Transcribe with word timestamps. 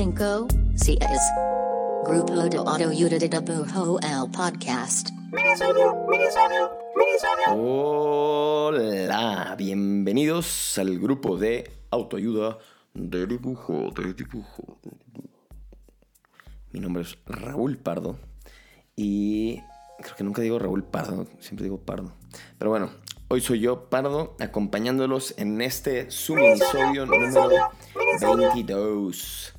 cinco, 0.00 0.48
seis. 0.76 0.98
Grupo 2.06 2.34
de 2.34 2.48
Dibujo 2.48 4.00
el 4.00 4.30
podcast. 4.30 5.10
Hola, 7.54 9.54
bienvenidos 9.58 10.78
al 10.78 10.98
grupo 10.98 11.36
de 11.36 11.70
autoayuda 11.90 12.56
de 12.94 13.26
dibujo, 13.26 13.90
de 13.94 14.14
dibujo. 14.14 14.80
Mi 16.72 16.80
nombre 16.80 17.02
es 17.02 17.18
Raúl 17.26 17.76
Pardo 17.76 18.16
y 18.96 19.60
creo 19.98 20.16
que 20.16 20.24
nunca 20.24 20.40
digo 20.40 20.58
Raúl 20.58 20.82
Pardo, 20.82 21.26
siempre 21.40 21.64
digo 21.64 21.76
Pardo. 21.76 22.14
Pero 22.56 22.70
bueno, 22.70 22.88
hoy 23.28 23.42
soy 23.42 23.60
yo, 23.60 23.90
Pardo, 23.90 24.34
acompañándolos 24.40 25.34
en 25.36 25.60
este 25.60 26.10
su 26.10 26.38
episodio 26.38 27.04
número 27.04 27.50
22. 28.18 29.56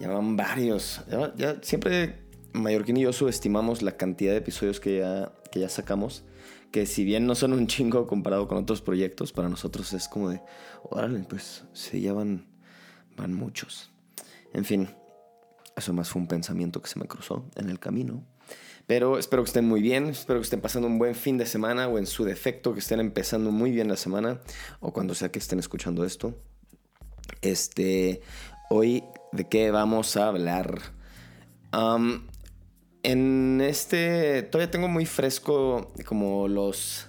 Ya 0.00 0.08
van 0.08 0.34
varios. 0.36 1.02
Ya, 1.36 1.58
siempre 1.60 2.16
Mallorquín 2.54 2.96
y 2.96 3.02
yo 3.02 3.12
subestimamos 3.12 3.82
la 3.82 3.98
cantidad 3.98 4.32
de 4.32 4.38
episodios 4.38 4.80
que 4.80 4.98
ya, 4.98 5.32
que 5.52 5.60
ya 5.60 5.68
sacamos. 5.68 6.24
Que 6.72 6.86
si 6.86 7.04
bien 7.04 7.26
no 7.26 7.34
son 7.34 7.52
un 7.52 7.66
chingo 7.66 8.06
comparado 8.06 8.48
con 8.48 8.56
otros 8.56 8.80
proyectos, 8.80 9.32
para 9.32 9.48
nosotros 9.48 9.92
es 9.92 10.08
como 10.08 10.30
de, 10.30 10.40
órale, 10.84 11.20
pues 11.28 11.64
sí, 11.74 12.00
ya 12.00 12.14
van, 12.14 12.46
van 13.16 13.34
muchos. 13.34 13.90
En 14.54 14.64
fin, 14.64 14.88
eso 15.76 15.92
más 15.92 16.08
fue 16.08 16.22
un 16.22 16.28
pensamiento 16.28 16.80
que 16.80 16.88
se 16.88 16.98
me 16.98 17.06
cruzó 17.06 17.44
en 17.56 17.68
el 17.68 17.78
camino. 17.78 18.24
Pero 18.86 19.18
espero 19.18 19.42
que 19.42 19.48
estén 19.48 19.66
muy 19.66 19.82
bien, 19.82 20.06
espero 20.06 20.40
que 20.40 20.44
estén 20.44 20.60
pasando 20.60 20.88
un 20.88 20.98
buen 20.98 21.14
fin 21.14 21.38
de 21.38 21.46
semana 21.46 21.88
o 21.88 21.98
en 21.98 22.06
su 22.06 22.24
defecto 22.24 22.72
que 22.72 22.80
estén 22.80 23.00
empezando 23.00 23.50
muy 23.50 23.70
bien 23.70 23.88
la 23.88 23.96
semana 23.96 24.40
o 24.80 24.92
cuando 24.92 25.14
sea 25.14 25.30
que 25.30 25.38
estén 25.38 25.58
escuchando 25.58 26.04
esto. 26.04 26.34
Este, 27.42 28.22
hoy 28.72 29.02
de 29.32 29.48
qué 29.48 29.72
vamos 29.72 30.16
a 30.16 30.28
hablar. 30.28 30.80
En 33.02 33.60
este, 33.60 34.42
todavía 34.44 34.70
tengo 34.70 34.86
muy 34.86 35.06
fresco 35.06 35.92
como 36.06 36.46
los, 36.46 37.08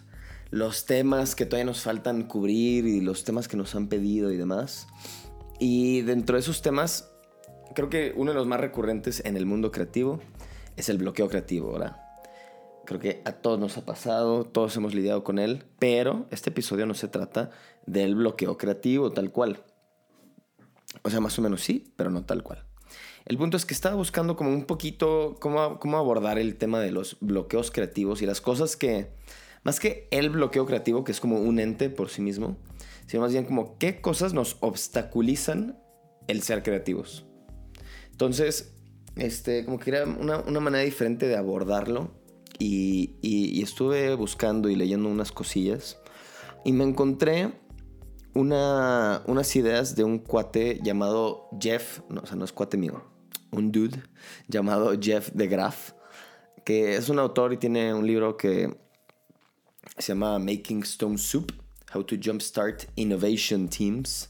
los 0.50 0.86
temas 0.86 1.36
que 1.36 1.46
todavía 1.46 1.66
nos 1.66 1.82
faltan 1.82 2.24
cubrir 2.24 2.88
y 2.88 3.00
los 3.00 3.24
temas 3.24 3.48
que 3.48 3.58
nos 3.58 3.76
han 3.76 3.88
pedido 3.88 4.32
y 4.32 4.38
demás. 4.38 4.88
Y 5.60 6.02
dentro 6.02 6.36
de 6.36 6.42
esos 6.42 6.64
temas, 6.64 7.12
creo 7.76 7.90
que 7.90 8.14
uno 8.16 8.32
de 8.32 8.38
los 8.38 8.48
más 8.48 8.60
recurrentes 8.60 9.22
en 9.24 9.38
el 9.38 9.46
mundo 9.46 9.72
creativo 9.72 10.20
es 10.78 10.90
el 10.90 10.98
bloqueo 10.98 11.30
creativo, 11.30 11.74
¿verdad? 11.74 11.98
Creo 12.86 13.00
que 13.00 13.22
a 13.26 13.34
todos 13.34 13.60
nos 13.60 13.78
ha 13.78 13.86
pasado, 13.86 14.46
todos 14.46 14.76
hemos 14.78 14.96
lidiado 14.96 15.24
con 15.24 15.38
él, 15.38 15.66
pero 15.78 16.26
este 16.32 16.50
episodio 16.50 16.88
no 16.88 16.96
se 16.96 17.08
trata 17.08 17.52
del 17.86 18.16
bloqueo 18.16 18.58
creativo 18.58 19.12
tal 19.12 19.32
cual. 19.32 19.64
O 21.04 21.10
sea, 21.10 21.20
más 21.20 21.38
o 21.40 21.42
menos 21.42 21.62
sí, 21.62 21.94
pero 21.96 22.10
no 22.10 22.26
tal 22.26 22.44
cual. 22.44 22.66
El 23.26 23.38
punto 23.38 23.58
es 23.58 23.66
que 23.66 23.74
estaba 23.74 23.96
buscando 23.96 24.36
como 24.36 24.50
un 24.50 24.66
poquito 24.66 25.36
cómo, 25.40 25.80
cómo 25.80 25.98
abordar 25.98 26.40
el 26.40 26.56
tema 26.56 26.80
de 26.80 26.92
los 26.92 27.18
bloqueos 27.22 27.72
creativos 27.72 28.22
y 28.22 28.26
las 28.26 28.42
cosas 28.42 28.76
que, 28.76 29.12
más 29.64 29.80
que 29.80 30.08
el 30.12 30.30
bloqueo 30.30 30.66
creativo, 30.66 31.04
que 31.04 31.12
es 31.12 31.20
como 31.20 31.40
un 31.40 31.60
ente 31.60 31.90
por 31.90 32.10
sí 32.10 32.22
mismo, 32.22 32.58
sino 33.06 33.22
más 33.22 33.32
bien 33.32 33.46
como 33.46 33.78
qué 33.78 34.02
cosas 34.02 34.34
nos 34.34 34.58
obstaculizan 34.62 35.80
el 36.28 36.42
ser 36.42 36.64
creativos. 36.64 37.26
Entonces, 38.12 38.76
este, 39.16 39.66
como 39.66 39.80
que 39.80 39.92
era 39.92 40.06
una, 40.06 40.40
una 40.40 40.60
manera 40.60 40.84
diferente 40.84 41.28
de 41.28 41.36
abordarlo 41.36 42.12
y, 42.60 43.16
y, 43.22 43.62
estuve 43.62 44.14
buscando 44.16 44.70
y 44.70 44.76
leyendo 44.76 45.10
unas 45.10 45.32
cosillas 45.32 46.00
y 46.64 46.72
me 46.74 46.84
encontré 46.84 47.54
una, 48.34 49.24
unas 49.28 49.56
ideas 49.56 49.96
de 49.96 50.04
un 50.04 50.20
cuate 50.20 50.80
llamado 50.82 51.50
Jeff, 51.60 52.02
no, 52.10 52.22
o 52.22 52.26
sea, 52.26 52.36
no 52.36 52.46
es 52.46 52.52
cuate 52.52 52.78
mío, 52.78 53.04
un 53.52 53.72
dude 53.72 54.02
llamado 54.48 54.94
Jeff 55.00 55.32
de 55.34 55.48
Graff, 55.48 55.94
que 56.64 56.96
es 56.96 57.10
un 57.10 57.20
autor 57.20 57.54
y 57.54 57.58
tiene 57.58 57.94
un 57.94 58.08
libro 58.08 58.38
que 58.38 58.76
se 59.98 60.14
llama 60.14 60.40
Making 60.40 60.84
Stone 60.84 61.18
Soup, 61.18 61.52
How 61.94 62.04
to 62.04 62.16
Jumpstart 62.22 62.84
Innovation 62.96 63.68
Teams. 63.68 64.30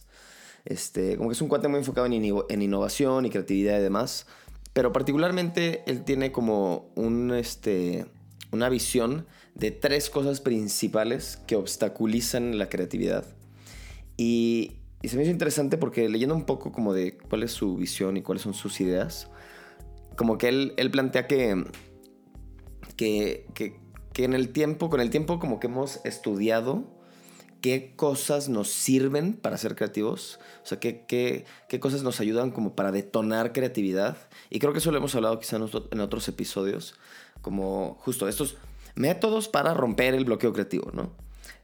Este, 0.66 1.18
como 1.18 1.30
que 1.30 1.34
es 1.34 1.42
un 1.42 1.48
cuate 1.48 1.68
muy 1.68 1.80
enfocado 1.80 2.08
en, 2.08 2.14
en 2.14 2.62
innovación 2.62 3.26
y 3.26 3.30
creatividad 3.30 3.80
y 3.80 3.84
demás. 3.84 4.26
Pero 4.74 4.94
particularmente 4.94 5.84
él 5.86 6.04
tiene 6.04 6.32
como 6.32 6.92
un, 6.96 7.34
este, 7.34 8.06
una 8.52 8.70
visión 8.70 9.28
de 9.54 9.72
tres 9.72 10.10
cosas 10.10 10.40
principales 10.40 11.38
que 11.46 11.56
obstaculizan 11.56 12.58
la 12.58 12.70
creatividad. 12.70 13.26
Y, 14.22 14.78
se 15.04 15.18
me 15.18 15.24
hizo 15.24 15.32
interesante 15.32 15.80
porque 15.80 16.08
leyendo 16.08 16.36
un 16.36 16.46
poco 16.46 16.72
como 16.72 16.94
de 16.94 17.18
cuál 17.18 17.42
es 17.42 17.52
su 17.52 17.76
visión 17.76 18.18
y 18.18 18.22
cuáles 18.22 18.44
son 18.44 18.54
sus 18.54 18.80
ideas, 18.80 19.30
como 20.16 20.38
que 20.38 20.48
él, 20.48 20.74
él 20.78 20.92
plantea 20.92 21.26
que, 21.26 21.66
que, 22.98 23.48
que, 24.14 24.24
en 24.24 24.34
el 24.36 24.50
tiempo, 24.50 24.92
con 24.92 25.02
el 25.02 25.10
tiempo 25.10 25.40
como 25.40 25.60
que 25.60 25.66
hemos 25.66 26.06
estudiado 26.06 26.84
qué 27.62 27.96
cosas 27.96 28.48
nos 28.48 28.70
sirven 28.70 29.34
para 29.34 29.58
ser 29.58 29.76
creativos, 29.76 30.40
o 30.64 30.68
sea, 30.68 30.80
qué, 30.80 31.04
qué, 31.08 31.46
qué 31.68 31.80
cosas 31.80 32.04
nos 32.04 32.20
ayudan 32.20 32.52
como 32.52 32.76
para 32.76 32.92
detonar 32.92 33.54
creatividad. 33.54 34.18
Y 34.52 34.60
creo 34.60 34.72
que 34.72 34.80
eso 34.80 34.92
lo 34.92 35.00
hemos 35.00 35.16
hablado 35.16 35.40
quizá 35.40 35.58
en 35.58 36.00
otros 36.00 36.28
episodios, 36.28 36.94
como 37.42 37.98
justo 38.02 38.28
estos 38.28 38.58
métodos 38.94 39.48
para 39.48 39.74
romper 39.74 40.14
el 40.14 40.26
bloqueo 40.26 40.54
creativo, 40.54 40.92
¿no? 40.94 41.10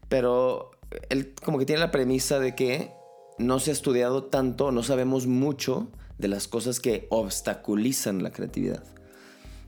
Pero 0.10 0.72
él 1.10 1.34
como 1.44 1.58
que 1.58 1.66
tiene 1.66 1.80
la 1.80 1.92
premisa 1.92 2.40
de 2.40 2.56
que 2.56 2.94
no 3.38 3.60
se 3.60 3.72
ha 3.72 3.74
estudiado 3.74 4.26
tanto, 4.26 4.72
no 4.72 4.84
sabemos 4.84 5.28
mucho 5.28 5.92
de 6.18 6.28
las 6.28 6.48
cosas 6.48 6.80
que 6.80 7.08
obstaculizan 7.10 8.24
la 8.24 8.32
creatividad. 8.32 8.84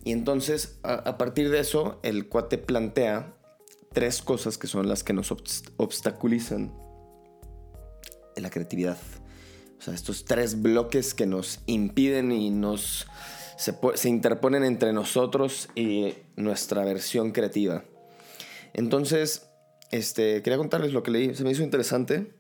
Y 0.04 0.12
entonces, 0.12 0.80
a, 0.84 1.18
partir 1.18 1.50
de 1.50 1.60
eso, 1.60 2.00
el 2.04 2.28
cuate 2.28 2.58
plantea 2.58 3.36
tres 3.94 4.22
cosas 4.22 4.58
que 4.58 4.68
son 4.68 4.88
las 4.88 5.04
que 5.04 5.14
nos 5.14 5.32
obstaculizan 5.78 6.74
la 8.36 8.50
creatividad. 8.50 8.98
O 9.78 9.82
sea, 9.82 9.94
estos 9.94 10.26
tres 10.26 10.62
bloques 10.62 11.14
que 11.14 11.26
nos 11.26 11.60
impiden 11.66 12.32
y 12.32 12.50
nos 12.50 13.08
se, 13.58 13.76
se 13.96 14.10
interponen 14.10 14.64
entre 14.64 14.94
nosotros 14.94 15.70
y 15.76 16.14
nuestra 16.38 16.84
versión 16.86 17.32
creativa. 17.32 17.84
Entonces, 18.74 19.49
este, 19.92 20.42
quería 20.42 20.58
contarles 20.58 20.94
lo 20.94 21.04
que 21.04 21.12
leí, 21.12 21.36
se 21.36 21.44
me 21.44 21.52
hizo 21.52 21.64
interesante. 21.64 22.34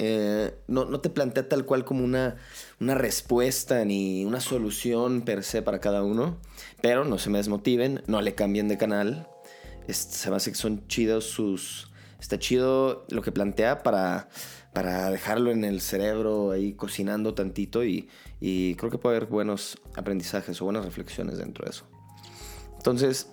Eh, 0.00 0.54
no, 0.68 0.84
no, 0.84 1.00
te 1.00 1.10
plantea 1.10 1.48
tal 1.48 1.64
cual 1.64 1.84
como 1.84 2.04
una, 2.04 2.36
una 2.80 2.94
respuesta 2.94 3.84
ni 3.84 4.24
una 4.24 4.40
solución 4.40 5.22
per 5.22 5.42
se 5.42 5.60
para 5.60 5.80
cada 5.80 6.04
uno, 6.04 6.38
pero 6.80 7.04
no 7.04 7.18
se 7.18 7.30
me 7.30 7.38
desmotiven, 7.38 8.02
no 8.06 8.22
le 8.22 8.34
cambien 8.34 8.68
de 8.68 8.78
canal. 8.78 9.28
se 9.88 10.30
me 10.30 10.36
hace 10.36 10.50
que 10.52 10.58
son 10.58 10.86
chidos 10.86 11.24
sus... 11.24 11.90
Está 12.20 12.38
chido 12.38 13.06
lo 13.10 13.22
que 13.22 13.30
plantea 13.30 13.82
para, 13.84 14.28
para 14.72 15.10
dejarlo 15.10 15.52
en 15.52 15.64
el 15.64 15.80
cerebro 15.80 16.50
ahí 16.50 16.72
cocinando 16.72 17.34
tantito 17.34 17.84
y, 17.84 18.08
y 18.40 18.74
creo 18.74 18.90
que 18.90 18.98
puede 18.98 19.16
haber 19.16 19.28
buenos 19.28 19.78
aprendizajes 19.94 20.60
o 20.60 20.64
buenas 20.64 20.84
reflexiones 20.84 21.38
dentro 21.38 21.64
de 21.64 21.70
eso. 21.70 21.84
Entonces, 22.76 23.30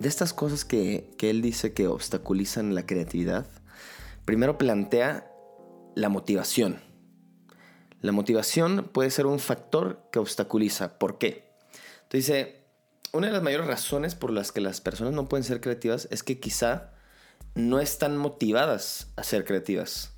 de 0.00 0.08
estas 0.08 0.32
cosas 0.32 0.64
que, 0.64 1.14
él 1.20 1.42
dice 1.42 1.74
que 1.74 1.86
obstaculizan 1.86 2.74
la 2.74 2.86
creatividad, 2.86 3.46
primero 4.24 4.56
plantea 4.56 5.30
la 5.94 6.08
motivación. 6.08 6.80
La 8.00 8.10
motivación 8.10 8.88
puede 8.92 9.10
ser 9.10 9.26
un 9.26 9.38
factor 9.38 10.08
que 10.10 10.18
obstaculiza. 10.18 10.98
¿Por 10.98 11.18
qué? 11.18 11.52
Entonces 12.04 12.26
dice, 12.26 12.64
una 13.12 13.26
de 13.26 13.34
las 13.34 13.42
mayores 13.42 13.66
razones 13.66 14.14
por 14.14 14.32
las 14.32 14.52
que 14.52 14.62
las 14.62 14.80
personas 14.80 15.12
no 15.12 15.28
pueden 15.28 15.44
ser 15.44 15.60
creativas 15.60 16.08
es 16.10 16.22
que 16.22 16.40
quizá 16.40 16.94
no 17.54 17.78
están 17.78 18.16
motivadas 18.16 19.12
a 19.16 19.22
ser 19.22 19.44
creativas 19.44 20.14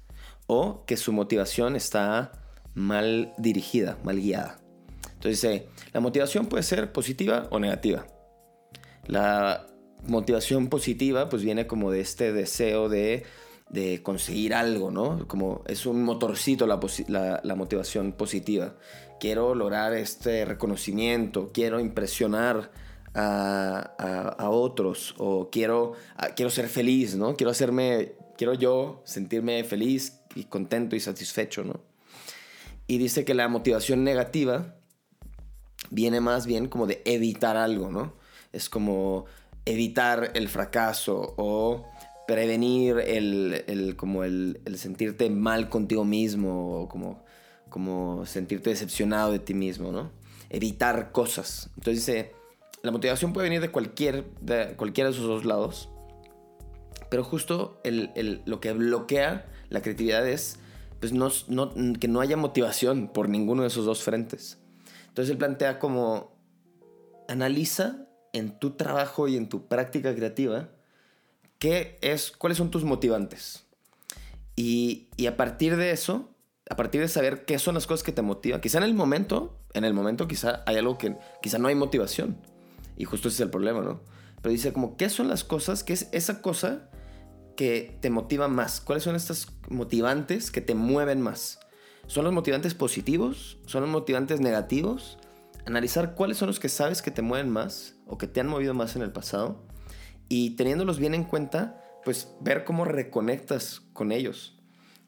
o 0.46 0.84
que 0.86 0.96
su 0.96 1.12
motivación 1.12 1.74
está 1.74 2.30
mal 2.74 3.32
dirigida, 3.36 3.98
mal 4.04 4.20
guiada. 4.20 4.60
Entonces 5.14 5.42
dice, 5.42 5.68
la 5.92 5.98
motivación 5.98 6.46
puede 6.46 6.62
ser 6.62 6.92
positiva 6.92 7.48
o 7.50 7.58
negativa. 7.58 8.06
La 9.06 9.66
motivación 10.06 10.68
positiva 10.68 11.28
pues 11.28 11.42
viene 11.42 11.66
como 11.66 11.90
de 11.90 12.00
este 12.00 12.32
deseo 12.32 12.88
de, 12.88 13.24
conseguir 14.02 14.54
algo, 14.54 14.90
¿no? 14.90 15.26
Como 15.26 15.62
es 15.66 15.86
un 15.86 16.02
motorcito 16.02 16.66
la, 16.66 17.54
motivación 17.56 18.12
positiva. 18.12 18.74
Quiero 19.18 19.54
lograr 19.54 19.94
este 19.94 20.44
reconocimiento, 20.44 21.52
quiero 21.52 21.80
impresionar 21.80 22.70
a, 23.14 24.48
otros 24.50 25.14
o 25.18 25.48
quiero, 25.50 25.92
quiero 26.36 26.50
ser 26.50 26.68
feliz, 26.68 27.14
¿no? 27.14 27.34
Quiero 27.34 27.50
hacerme, 27.50 28.12
quiero 28.36 28.54
yo 28.54 29.00
sentirme 29.04 29.64
feliz 29.64 30.20
y 30.34 30.44
contento 30.44 30.96
y 30.96 31.00
satisfecho, 31.00 31.64
¿no? 31.64 31.80
Y 32.86 32.98
dice 32.98 33.24
que 33.24 33.32
la 33.32 33.48
motivación 33.48 34.04
negativa 34.04 34.74
viene 35.90 36.20
más 36.20 36.46
bien 36.46 36.68
como 36.68 36.86
de 36.86 37.00
evitar 37.04 37.56
algo, 37.56 37.90
¿no? 37.90 38.14
Es 38.52 38.68
como 38.68 39.24
evitar 39.64 40.32
el 40.34 40.48
fracaso 40.48 41.34
o 41.36 41.86
prevenir 42.26 42.98
el, 42.98 43.94
como 43.96 44.24
el, 44.24 44.60
sentirte 44.76 45.30
mal 45.30 45.68
contigo 45.68 46.04
mismo 46.04 46.80
o 46.80 46.88
como, 46.88 47.24
como 47.68 48.26
sentirte 48.26 48.70
decepcionado 48.70 49.32
de 49.32 49.38
ti 49.38 49.54
mismo, 49.54 49.92
¿no? 49.92 50.10
Evitar 50.50 51.12
cosas. 51.12 51.70
Entonces 51.76 52.06
dice, 52.06 52.32
la 52.82 52.90
motivación 52.90 53.32
puede 53.32 53.48
venir 53.48 53.60
de, 53.60 53.70
cualquier, 53.70 54.24
de 54.40 54.74
cualquiera 54.76 55.10
de 55.10 55.16
esos 55.16 55.26
dos 55.26 55.44
lados, 55.44 55.88
pero 57.10 57.24
justo 57.24 57.80
lo 57.84 58.60
que 58.60 58.72
bloquea 58.72 59.46
la 59.68 59.82
creatividad 59.82 60.26
es 60.26 60.58
pues 61.00 61.12
no, 61.12 61.30
que 61.98 62.06
no 62.06 62.20
haya 62.20 62.36
motivación 62.36 63.08
por 63.08 63.28
ninguno 63.28 63.62
de 63.62 63.68
esos 63.68 63.84
dos 63.84 64.04
frentes. 64.04 64.58
Entonces 65.08 65.32
él 65.32 65.36
plantea 65.36 65.80
como, 65.80 66.32
analiza 67.28 68.06
en 68.32 68.58
tu 68.58 68.72
trabajo 68.72 69.28
y 69.28 69.36
en 69.36 69.48
tu 69.48 69.68
práctica 69.68 70.14
creativa, 70.14 70.70
¿qué 71.58 71.98
es, 72.00 72.32
¿cuáles 72.32 72.58
son 72.58 72.70
tus 72.70 72.84
motivantes? 72.84 73.64
Y, 74.56 75.08
y, 75.16 75.26
a 75.26 75.36
partir 75.36 75.76
de 75.76 75.92
eso, 75.92 76.30
a 76.68 76.76
partir 76.76 77.00
de 77.00 77.08
saber 77.08 77.44
qué 77.44 77.58
son 77.58 77.74
las 77.74 77.86
cosas 77.86 78.02
que 78.02 78.12
te 78.12 78.22
motivan, 78.22 78.60
quizá 78.60 78.78
en 78.78 78.84
el 78.84 78.94
momento, 78.94 79.58
en 79.74 79.84
el 79.84 79.94
momento 79.94 80.28
quizá 80.28 80.62
hay 80.66 80.76
algo 80.76 80.98
que, 80.98 81.16
quizá 81.40 81.58
no 81.58 81.68
hay 81.68 81.74
motivación. 81.74 82.36
Y 82.96 83.04
justo 83.04 83.28
ese 83.28 83.36
es 83.36 83.40
el 83.40 83.50
problema, 83.50 83.80
¿no? 83.80 84.00
Pero 84.42 84.52
dice 84.52 84.72
como, 84.72 84.96
¿qué 84.96 85.08
son 85.08 85.28
las 85.28 85.44
cosas? 85.44 85.84
¿Qué 85.84 85.92
es 85.92 86.08
esa 86.12 86.42
cosa 86.42 86.90
que 87.56 87.96
te 88.00 88.10
motiva 88.10 88.48
más? 88.48 88.80
¿Cuáles 88.80 89.04
son 89.04 89.14
estas 89.14 89.46
motivantes 89.68 90.50
que 90.50 90.60
te 90.60 90.74
mueven 90.74 91.20
más? 91.20 91.60
¿Son 92.06 92.24
los 92.24 92.32
motivantes 92.32 92.74
positivos? 92.74 93.58
¿Son 93.66 93.82
los 93.82 93.90
motivantes 93.90 94.40
negativos? 94.40 95.18
Analizar 95.64 96.14
cuáles 96.14 96.38
son 96.38 96.48
los 96.48 96.58
que 96.58 96.68
sabes 96.68 97.02
que 97.02 97.12
te 97.12 97.22
mueven 97.22 97.50
más 97.50 97.94
o 98.12 98.18
que 98.18 98.26
te 98.26 98.40
han 98.40 98.46
movido 98.46 98.74
más 98.74 98.94
en 98.94 99.00
el 99.00 99.10
pasado 99.10 99.62
y 100.28 100.50
teniéndolos 100.50 100.98
bien 100.98 101.14
en 101.14 101.24
cuenta, 101.24 101.82
pues 102.04 102.28
ver 102.40 102.64
cómo 102.64 102.84
reconectas 102.84 103.80
con 103.94 104.12
ellos. 104.12 104.58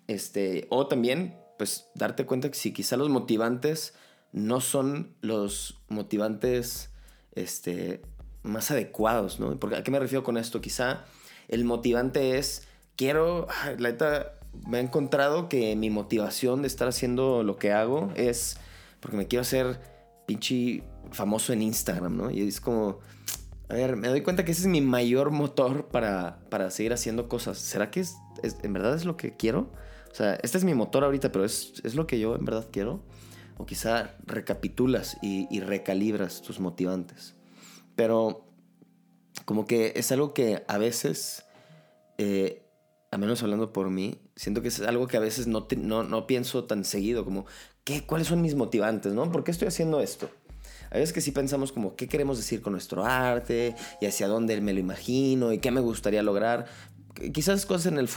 Este, 0.06 0.66
o 0.70 0.86
también, 0.86 1.36
pues 1.58 1.90
darte 1.94 2.24
cuenta 2.24 2.48
que 2.48 2.56
si 2.56 2.72
quizá 2.72 2.96
los 2.96 3.10
motivantes 3.10 3.92
no 4.32 4.62
son 4.62 5.16
los 5.20 5.82
motivantes 5.88 6.92
este, 7.34 8.00
más 8.42 8.70
adecuados, 8.70 9.38
¿no? 9.38 9.54
Porque, 9.60 9.76
¿A 9.76 9.82
qué 9.82 9.90
me 9.90 9.98
refiero 9.98 10.24
con 10.24 10.38
esto? 10.38 10.62
Quizá 10.62 11.04
el 11.48 11.66
motivante 11.66 12.38
es, 12.38 12.66
quiero, 12.96 13.48
la 13.78 13.90
neta, 13.90 14.32
me 14.66 14.78
he 14.78 14.80
encontrado 14.80 15.50
que 15.50 15.76
mi 15.76 15.90
motivación 15.90 16.62
de 16.62 16.68
estar 16.68 16.88
haciendo 16.88 17.42
lo 17.42 17.58
que 17.58 17.70
hago 17.70 18.10
es 18.14 18.56
porque 19.00 19.18
me 19.18 19.26
quiero 19.26 19.42
hacer 19.42 19.93
pinche 20.26 20.82
famoso 21.10 21.52
en 21.52 21.62
Instagram, 21.62 22.16
¿no? 22.16 22.30
Y 22.30 22.40
es 22.40 22.60
como, 22.60 22.98
a 23.68 23.74
ver, 23.74 23.96
me 23.96 24.08
doy 24.08 24.22
cuenta 24.22 24.44
que 24.44 24.52
ese 24.52 24.62
es 24.62 24.66
mi 24.66 24.80
mayor 24.80 25.30
motor 25.30 25.88
para, 25.88 26.40
para 26.50 26.70
seguir 26.70 26.92
haciendo 26.92 27.28
cosas. 27.28 27.58
¿Será 27.58 27.90
que 27.90 28.00
es, 28.00 28.16
en 28.62 28.72
verdad 28.72 28.94
es 28.94 29.04
lo 29.04 29.16
que 29.16 29.36
quiero? 29.36 29.72
O 30.10 30.14
sea, 30.14 30.34
este 30.42 30.58
es 30.58 30.64
mi 30.64 30.74
motor 30.74 31.04
ahorita, 31.04 31.32
pero 31.32 31.44
¿es, 31.44 31.80
es 31.82 31.94
lo 31.94 32.06
que 32.06 32.20
yo 32.20 32.36
en 32.36 32.44
verdad 32.44 32.68
quiero? 32.70 33.02
O 33.56 33.66
quizá 33.66 34.16
recapitulas 34.26 35.16
y, 35.22 35.60
recalibras 35.60 36.42
tus 36.42 36.60
motivantes. 36.60 37.34
Pero 37.96 38.46
como 39.44 39.66
que 39.66 39.92
es 39.96 40.10
algo 40.12 40.34
que 40.34 40.64
a 40.68 40.78
veces, 40.78 41.44
eh, 42.18 42.66
a 43.10 43.18
menos 43.18 43.42
hablando 43.42 43.72
por 43.72 43.90
mí, 43.90 44.20
siento 44.36 44.62
que 44.62 44.68
es 44.68 44.80
algo 44.80 45.06
que 45.06 45.16
a 45.16 45.20
veces 45.20 45.46
no, 45.46 45.66
no, 45.76 46.02
no, 46.02 46.26
pienso 46.26 46.64
tan 46.64 46.84
seguido, 46.84 47.24
como, 47.24 47.46
¿qué, 47.84 48.04
¿cuáles 48.04 48.28
son 48.28 48.42
mis 48.42 48.54
motivantes? 48.54 49.12
¿no? 49.12 49.30
¿Por 49.30 49.44
qué 49.44 49.50
estoy 49.50 49.68
haciendo 49.68 50.00
esto? 50.00 50.30
A 50.90 50.96
veces 50.96 51.12
que 51.12 51.20
sí 51.20 51.32
pensamos 51.32 51.72
como, 51.72 51.96
¿qué 51.96 52.08
queremos 52.08 52.36
decir 52.36 52.62
con 52.62 52.72
nuestro 52.72 53.04
arte? 53.04 53.74
Y 54.00 54.06
hacia 54.06 54.28
dónde 54.28 54.60
me 54.60 54.72
lo 54.72 54.80
imagino 54.80 55.52
y 55.52 55.58
qué 55.58 55.70
me 55.70 55.80
gustaría 55.80 56.22
lograr. 56.22 56.66
Quizás 57.32 57.66
cosas 57.66 57.86
en 57.86 57.98
el 57.98 58.08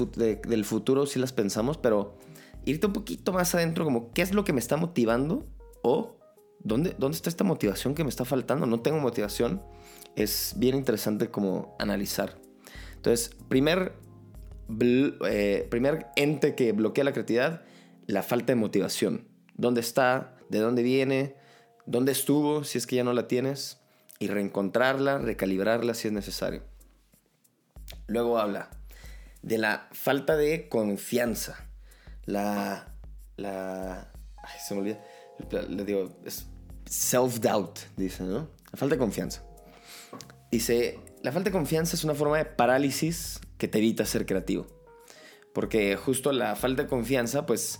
del 0.47 0.65
futuro 0.65 1.05
sí 1.05 1.19
las 1.19 1.33
pensamos, 1.33 1.77
pero 1.77 2.17
irte 2.65 2.87
un 2.87 2.93
poquito 2.93 3.31
más 3.33 3.55
adentro, 3.55 3.83
como, 3.83 4.11
¿qué 4.11 4.21
es 4.21 4.33
lo 4.33 4.43
que 4.43 4.53
me 4.53 4.59
está 4.59 4.77
motivando? 4.77 5.47
O, 5.81 6.17
¿dónde, 6.59 6.95
dónde 6.97 7.15
está 7.15 7.29
esta 7.29 7.43
motivación 7.43 7.95
que 7.95 8.03
me 8.03 8.09
está 8.09 8.25
faltando? 8.25 8.65
No 8.65 8.81
tengo 8.81 8.99
motivación 8.99 9.61
es 10.17 10.55
bien 10.57 10.75
interesante 10.75 11.29
como 11.29 11.75
analizar. 11.79 12.37
Entonces, 12.95 13.35
primer, 13.47 13.93
eh, 14.69 15.67
primer 15.69 16.07
ente 16.15 16.55
que 16.55 16.71
bloquea 16.71 17.03
la 17.03 17.13
creatividad, 17.13 17.63
la 18.05 18.23
falta 18.23 18.53
de 18.53 18.55
motivación. 18.55 19.27
¿Dónde 19.55 19.81
está? 19.81 20.35
¿De 20.49 20.59
dónde 20.59 20.83
viene? 20.83 21.35
¿Dónde 21.85 22.11
estuvo 22.11 22.63
si 22.63 22.77
es 22.77 22.87
que 22.87 22.97
ya 22.97 23.03
no 23.03 23.13
la 23.13 23.27
tienes? 23.27 23.79
Y 24.19 24.27
reencontrarla, 24.27 25.19
recalibrarla 25.19 25.93
si 25.93 26.07
es 26.07 26.13
necesario. 26.13 26.63
Luego 28.07 28.39
habla 28.39 28.69
de 29.41 29.57
la 29.57 29.87
falta 29.91 30.35
de 30.35 30.67
confianza. 30.69 31.69
La... 32.25 32.93
la 33.37 34.11
ay, 34.37 34.59
se 34.65 34.73
me 34.73 34.81
olvida. 34.81 35.01
Le 35.69 35.85
digo, 35.85 36.09
es 36.25 36.47
self-doubt, 36.89 37.79
dice, 37.95 38.23
¿no? 38.23 38.49
La 38.71 38.77
falta 38.77 38.95
de 38.95 38.99
confianza. 38.99 39.43
Dice, 40.51 40.99
la 41.23 41.31
falta 41.31 41.49
de 41.49 41.53
confianza 41.53 41.95
es 41.95 42.03
una 42.03 42.15
forma 42.15 42.37
de 42.37 42.45
parálisis 42.45 43.39
que 43.57 43.67
te 43.67 43.77
evita 43.79 44.05
ser 44.05 44.25
creativo. 44.25 44.67
Porque 45.53 45.95
justo 45.95 46.31
la 46.31 46.55
falta 46.55 46.83
de 46.83 46.89
confianza, 46.89 47.45
pues, 47.45 47.79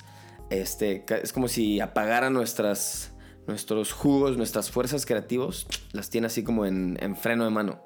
este, 0.50 1.06
es 1.22 1.34
como 1.34 1.48
si 1.48 1.80
apagara 1.80 2.30
nuestras, 2.30 3.12
nuestros 3.46 3.92
jugos, 3.94 4.38
nuestras 4.38 4.72
fuerzas 4.72 5.06
creativos, 5.06 5.68
las 5.92 6.10
tiene 6.10 6.28
así 6.28 6.44
como 6.44 6.66
en, 6.66 7.16
freno 7.16 7.44
de 7.44 7.52
mano. 7.52 7.84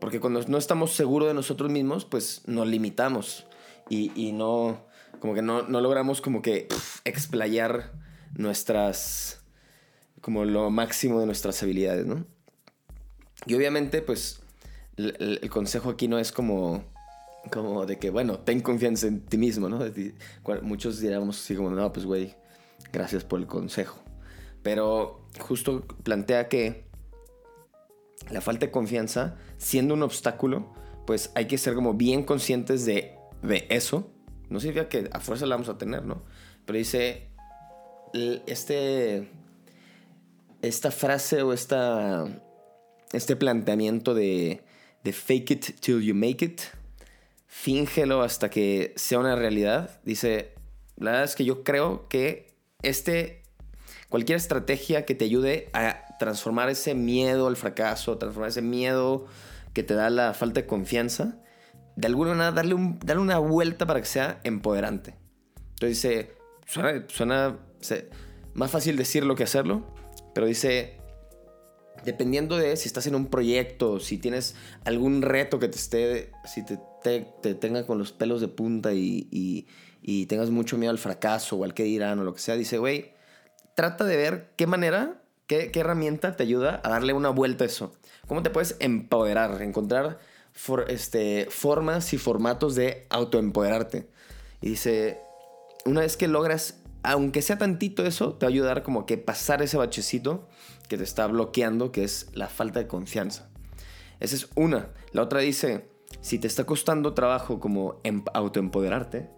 Porque 0.00 0.20
cuando 0.20 0.42
no 0.48 0.56
estamos 0.56 0.92
seguros 0.92 1.28
de 1.28 1.34
nosotros 1.34 1.70
mismos, 1.70 2.06
pues 2.06 2.42
nos 2.46 2.66
limitamos 2.66 3.46
y, 3.90 4.32
no, 4.32 4.86
como 5.18 5.34
que 5.34 5.42
no, 5.42 5.62
no 5.62 5.80
logramos 5.80 6.20
como 6.20 6.42
que 6.42 6.68
explayar 7.04 7.92
nuestras, 8.34 9.42
como 10.20 10.44
lo 10.44 10.70
máximo 10.70 11.20
de 11.20 11.26
nuestras 11.26 11.62
habilidades, 11.62 12.06
¿no? 12.06 12.24
Y 13.46 13.54
obviamente, 13.54 14.02
pues, 14.02 14.40
el, 14.96 15.50
consejo 15.50 15.90
aquí 15.90 16.08
no 16.08 16.18
es 16.18 16.32
como, 16.32 16.84
como 17.50 17.86
de 17.86 17.98
que, 17.98 18.10
bueno, 18.10 18.38
ten 18.40 18.60
confianza 18.60 19.06
en 19.06 19.20
ti 19.20 19.38
mismo, 19.38 19.68
¿no? 19.68 19.80
Muchos 20.62 21.00
diríamos 21.00 21.40
así 21.40 21.54
como, 21.54 21.70
no, 21.70 21.92
pues, 21.92 22.04
güey, 22.04 22.34
gracias 22.92 23.24
por 23.24 23.40
el 23.40 23.46
consejo. 23.46 23.98
Pero 24.62 25.26
justo 25.38 25.86
plantea 26.02 26.48
que 26.48 26.84
la 28.30 28.40
falta 28.40 28.66
de 28.66 28.72
confianza, 28.72 29.36
siendo 29.56 29.94
un 29.94 30.02
obstáculo, 30.02 30.72
pues 31.06 31.32
hay 31.34 31.46
que 31.46 31.56
ser 31.56 31.74
como 31.74 31.94
bien 31.94 32.24
conscientes 32.24 32.84
de, 32.84 33.16
de 33.42 33.66
eso. 33.70 34.10
No 34.50 34.60
significa 34.60 34.88
que 34.88 35.08
a 35.12 35.20
fuerza 35.20 35.46
la 35.46 35.54
vamos 35.54 35.68
a 35.68 35.78
tener, 35.78 36.04
¿no? 36.04 36.22
Pero 36.66 36.78
dice, 36.78 37.30
este, 38.46 39.30
esta 40.60 40.90
frase 40.90 41.42
o 41.42 41.52
esta 41.52 42.26
este 43.12 43.36
planteamiento 43.36 44.14
de, 44.14 44.62
de 45.02 45.12
fake 45.12 45.50
it 45.50 45.80
till 45.80 46.00
you 46.00 46.14
make 46.14 46.44
it, 46.44 46.60
fíngelo 47.50 48.22
hasta 48.22 48.48
que 48.48 48.94
sea 48.96 49.18
una 49.18 49.34
realidad. 49.34 50.00
Dice, 50.04 50.54
la 50.96 51.10
verdad 51.10 51.24
es 51.24 51.34
que 51.34 51.44
yo 51.44 51.64
creo 51.64 52.08
que 52.08 52.54
este, 52.82 53.42
cualquier 54.08 54.36
estrategia 54.36 55.04
que 55.04 55.16
te 55.16 55.24
ayude 55.24 55.68
a 55.72 56.16
transformar 56.20 56.70
ese 56.70 56.94
miedo 56.94 57.48
al 57.48 57.56
fracaso, 57.56 58.16
transformar 58.18 58.50
ese 58.50 58.62
miedo 58.62 59.26
que 59.74 59.82
te 59.82 59.94
da 59.94 60.10
la 60.10 60.32
falta 60.32 60.60
de 60.60 60.68
confianza, 60.68 61.38
de 61.96 62.06
alguna 62.06 62.30
manera 62.30 62.52
darle, 62.52 62.74
un, 62.74 63.00
darle 63.00 63.22
una 63.22 63.38
vuelta 63.38 63.84
para 63.84 64.00
que 64.00 64.06
sea 64.06 64.40
empoderante. 64.44 65.16
Entonces 65.70 66.02
dice, 66.02 66.36
suena, 66.66 67.04
suena 67.08 67.58
más 68.54 68.70
fácil 68.70 68.96
decirlo 68.96 69.34
que 69.34 69.42
hacerlo, 69.42 69.92
pero 70.34 70.46
dice, 70.46 70.99
dependiendo 72.04 72.56
de 72.56 72.76
si 72.76 72.88
estás 72.88 73.06
en 73.06 73.14
un 73.14 73.26
proyecto, 73.26 74.00
si 74.00 74.18
tienes 74.18 74.54
algún 74.84 75.22
reto 75.22 75.58
que 75.58 75.68
te 75.68 75.76
esté, 75.76 76.32
si 76.44 76.64
te, 76.64 76.78
te, 77.02 77.54
tenga 77.54 77.86
con 77.86 77.98
los 77.98 78.12
pelos 78.12 78.40
de 78.40 78.48
punta 78.48 78.92
y, 78.92 79.28
y, 79.30 80.26
tengas 80.26 80.50
mucho 80.50 80.76
miedo 80.78 80.90
al 80.90 80.98
fracaso 80.98 81.56
o 81.56 81.64
al 81.64 81.74
que 81.74 81.84
dirán 81.84 82.18
o 82.18 82.24
lo 82.24 82.34
que 82.34 82.40
sea, 82.40 82.56
dice, 82.56 82.78
güey, 82.78 83.12
trata 83.74 84.04
de 84.04 84.16
ver 84.16 84.50
qué 84.56 84.66
manera, 84.66 85.22
qué, 85.46 85.70
qué, 85.70 85.80
herramienta 85.80 86.36
te 86.36 86.42
ayuda 86.42 86.80
a 86.84 86.88
darle 86.90 87.12
una 87.12 87.30
vuelta 87.30 87.64
a 87.64 87.66
eso. 87.66 87.92
¿Cómo 88.26 88.42
te 88.42 88.50
puedes 88.50 88.76
empoderar? 88.80 89.62
Encontrar 89.62 90.18
este, 90.88 91.46
formas 91.50 92.12
y 92.12 92.18
formatos 92.18 92.74
de 92.74 93.06
autoempoderarte. 93.10 94.08
Y 94.60 94.70
dice, 94.70 95.20
una 95.84 96.00
vez 96.00 96.16
que 96.16 96.28
logras 96.28 96.80
aunque 97.02 97.42
sea 97.42 97.58
tantito 97.58 98.04
eso, 98.04 98.34
te 98.34 98.46
va 98.46 98.50
a 98.50 98.52
ayudar 98.52 98.82
como 98.82 99.06
que 99.06 99.16
pasar 99.16 99.62
ese 99.62 99.76
bachecito 99.76 100.48
que 100.90 100.98
te 100.98 101.04
está 101.04 101.28
bloqueando, 101.28 101.92
que 101.92 102.02
es 102.02 102.26
la 102.34 102.48
falta 102.48 102.80
de 102.80 102.88
confianza. 102.88 103.48
Esa 104.18 104.34
es 104.34 104.48
una. 104.56 104.90
La 105.12 105.22
otra 105.22 105.38
dice, 105.38 105.88
si 106.20 106.40
te 106.40 106.48
está 106.48 106.64
costando 106.64 107.14
trabajo 107.14 107.60
como 107.60 108.00
em, 108.02 108.24
autoempoderarte, 108.34 109.30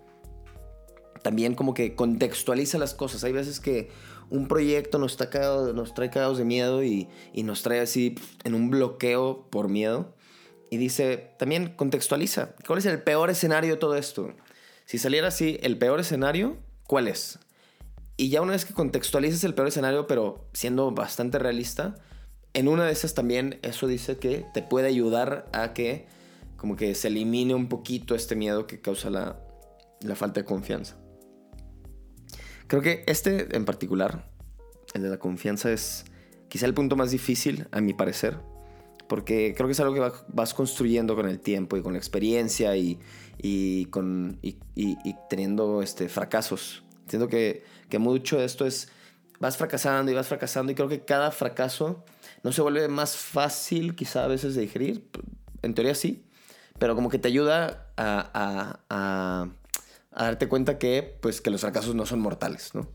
también 1.23 1.55
como 1.55 1.75
que 1.75 1.95
contextualiza 1.95 2.79
las 2.79 2.95
cosas. 2.95 3.23
Hay 3.23 3.33
veces 3.33 3.61
que 3.61 3.91
un 4.31 4.49
proyecto 4.49 4.99
nos, 4.99 5.13
está 5.13 5.29
nos 5.75 5.93
trae 5.93 6.09
cagados 6.09 6.39
de 6.39 6.47
miedo 6.47 6.83
y, 6.83 7.07
y, 7.35 7.43
nos 7.43 7.63
trae 7.63 7.81
así 7.81 8.15
en 8.45 8.55
un 8.55 8.71
bloqueo 8.71 9.47
por 9.51 9.69
miedo. 9.69 10.15
y 10.71 10.79
dice, 10.79 11.35
también 11.39 11.75
contextualiza, 11.77 12.55
¿cuál 12.67 12.79
es 12.79 12.87
el 12.87 13.03
peor 13.03 13.29
escenario 13.29 13.73
de 13.73 13.77
todo 13.77 13.95
esto? 13.95 14.33
Si 14.87 14.97
saliera 14.97 15.29
así, 15.29 15.59
el 15.63 15.77
peor 15.77 16.01
escenario, 16.01 16.57
¿cuál 16.87 17.09
es? 17.09 17.39
Y 18.17 18.29
ya 18.29 18.43
una 18.43 18.53
vez 18.53 18.65
que 18.65 18.75
contextualices 18.75 19.43
el 19.45 19.55
peor 19.55 19.69
escenario, 19.69 20.07
pero 20.07 20.49
siendo 20.53 20.91
bastante 20.93 21.39
realista, 21.39 21.97
en 22.55 22.69
una 22.69 22.85
de 22.85 22.93
esas 22.93 23.15
también 23.15 23.59
eso 23.63 23.87
dice 23.87 24.19
que 24.19 24.45
te 24.53 24.63
puede 24.63 24.89
ayudar 24.89 25.49
a 25.53 25.73
que 25.73 26.07
como 26.57 26.77
que 26.77 26.95
se 26.95 27.09
elimine 27.09 27.55
un 27.55 27.69
poquito 27.69 28.15
este 28.15 28.37
miedo 28.37 28.67
que 28.67 28.81
causa 28.81 29.11
la, 29.11 29.41
la 30.01 30.15
falta 30.15 30.41
de 30.41 30.45
confianza. 30.45 30.97
Creo 32.67 32.83
que 32.83 33.05
este 33.07 33.57
en 33.57 33.65
particular, 33.65 34.31
el 34.95 35.03
de 35.03 35.11
la 35.11 35.19
confianza, 35.19 35.73
es 35.73 36.05
quizá 36.49 36.67
el 36.67 36.75
punto 36.75 36.97
más 36.97 37.11
difícil, 37.11 37.67
a 37.73 37.81
mi 37.81 37.95
parecer, 37.95 38.39
porque 39.09 39.55
creo 39.57 39.67
que 39.69 39.73
es 39.73 39.81
algo 39.81 39.95
que 39.95 40.13
vas 40.29 40.55
construyendo 40.55 41.17
con 41.17 41.29
el 41.29 41.41
tiempo 41.41 41.77
y 41.77 41.83
con 41.83 41.93
la 41.93 41.99
experiencia 41.99 42.77
y, 42.77 42.99
y 43.39 43.87
con, 43.87 44.39
y, 44.43 44.57
teniendo 45.29 45.83
este, 45.83 46.09
fracasos. 46.09 46.85
Entiendo 47.03 47.29
que, 47.29 47.65
que 47.89 47.99
mucho 47.99 48.39
de 48.39 48.45
esto 48.45 48.67
es, 48.67 48.89
vas 49.39 49.57
fracasando 49.57 50.11
y 50.11 50.15
vas 50.15 50.29
fracasando 50.29 50.73
y 50.73 50.75
creo 50.75 50.89
que 50.89 51.05
cada 51.05 51.31
fracaso 51.31 52.05
no 52.43 52.53
se 52.53 52.63
vuelve 52.63 52.89
más 52.89 53.17
fácil 53.17 53.95
quizá 53.95 54.25
a 54.25 54.29
veces 54.29 54.55
de 54.55 54.63
digerir, 54.63 55.09
en 55.63 55.75
teoría 55.75 55.95
sí, 55.95 56.25
pero 56.79 56.95
como 56.95 57.09
que 57.09 57.19
te 57.19 57.29
ayuda 57.29 57.89
a, 57.97 58.79
a, 58.89 59.49
a, 60.15 60.25
darte 60.25 60.49
cuenta 60.49 60.79
que, 60.79 61.19
pues, 61.21 61.41
que 61.41 61.51
los 61.51 61.61
fracasos 61.61 61.95
no 61.95 62.07
son 62.07 62.21
mortales, 62.21 62.75
¿no? 62.75 62.89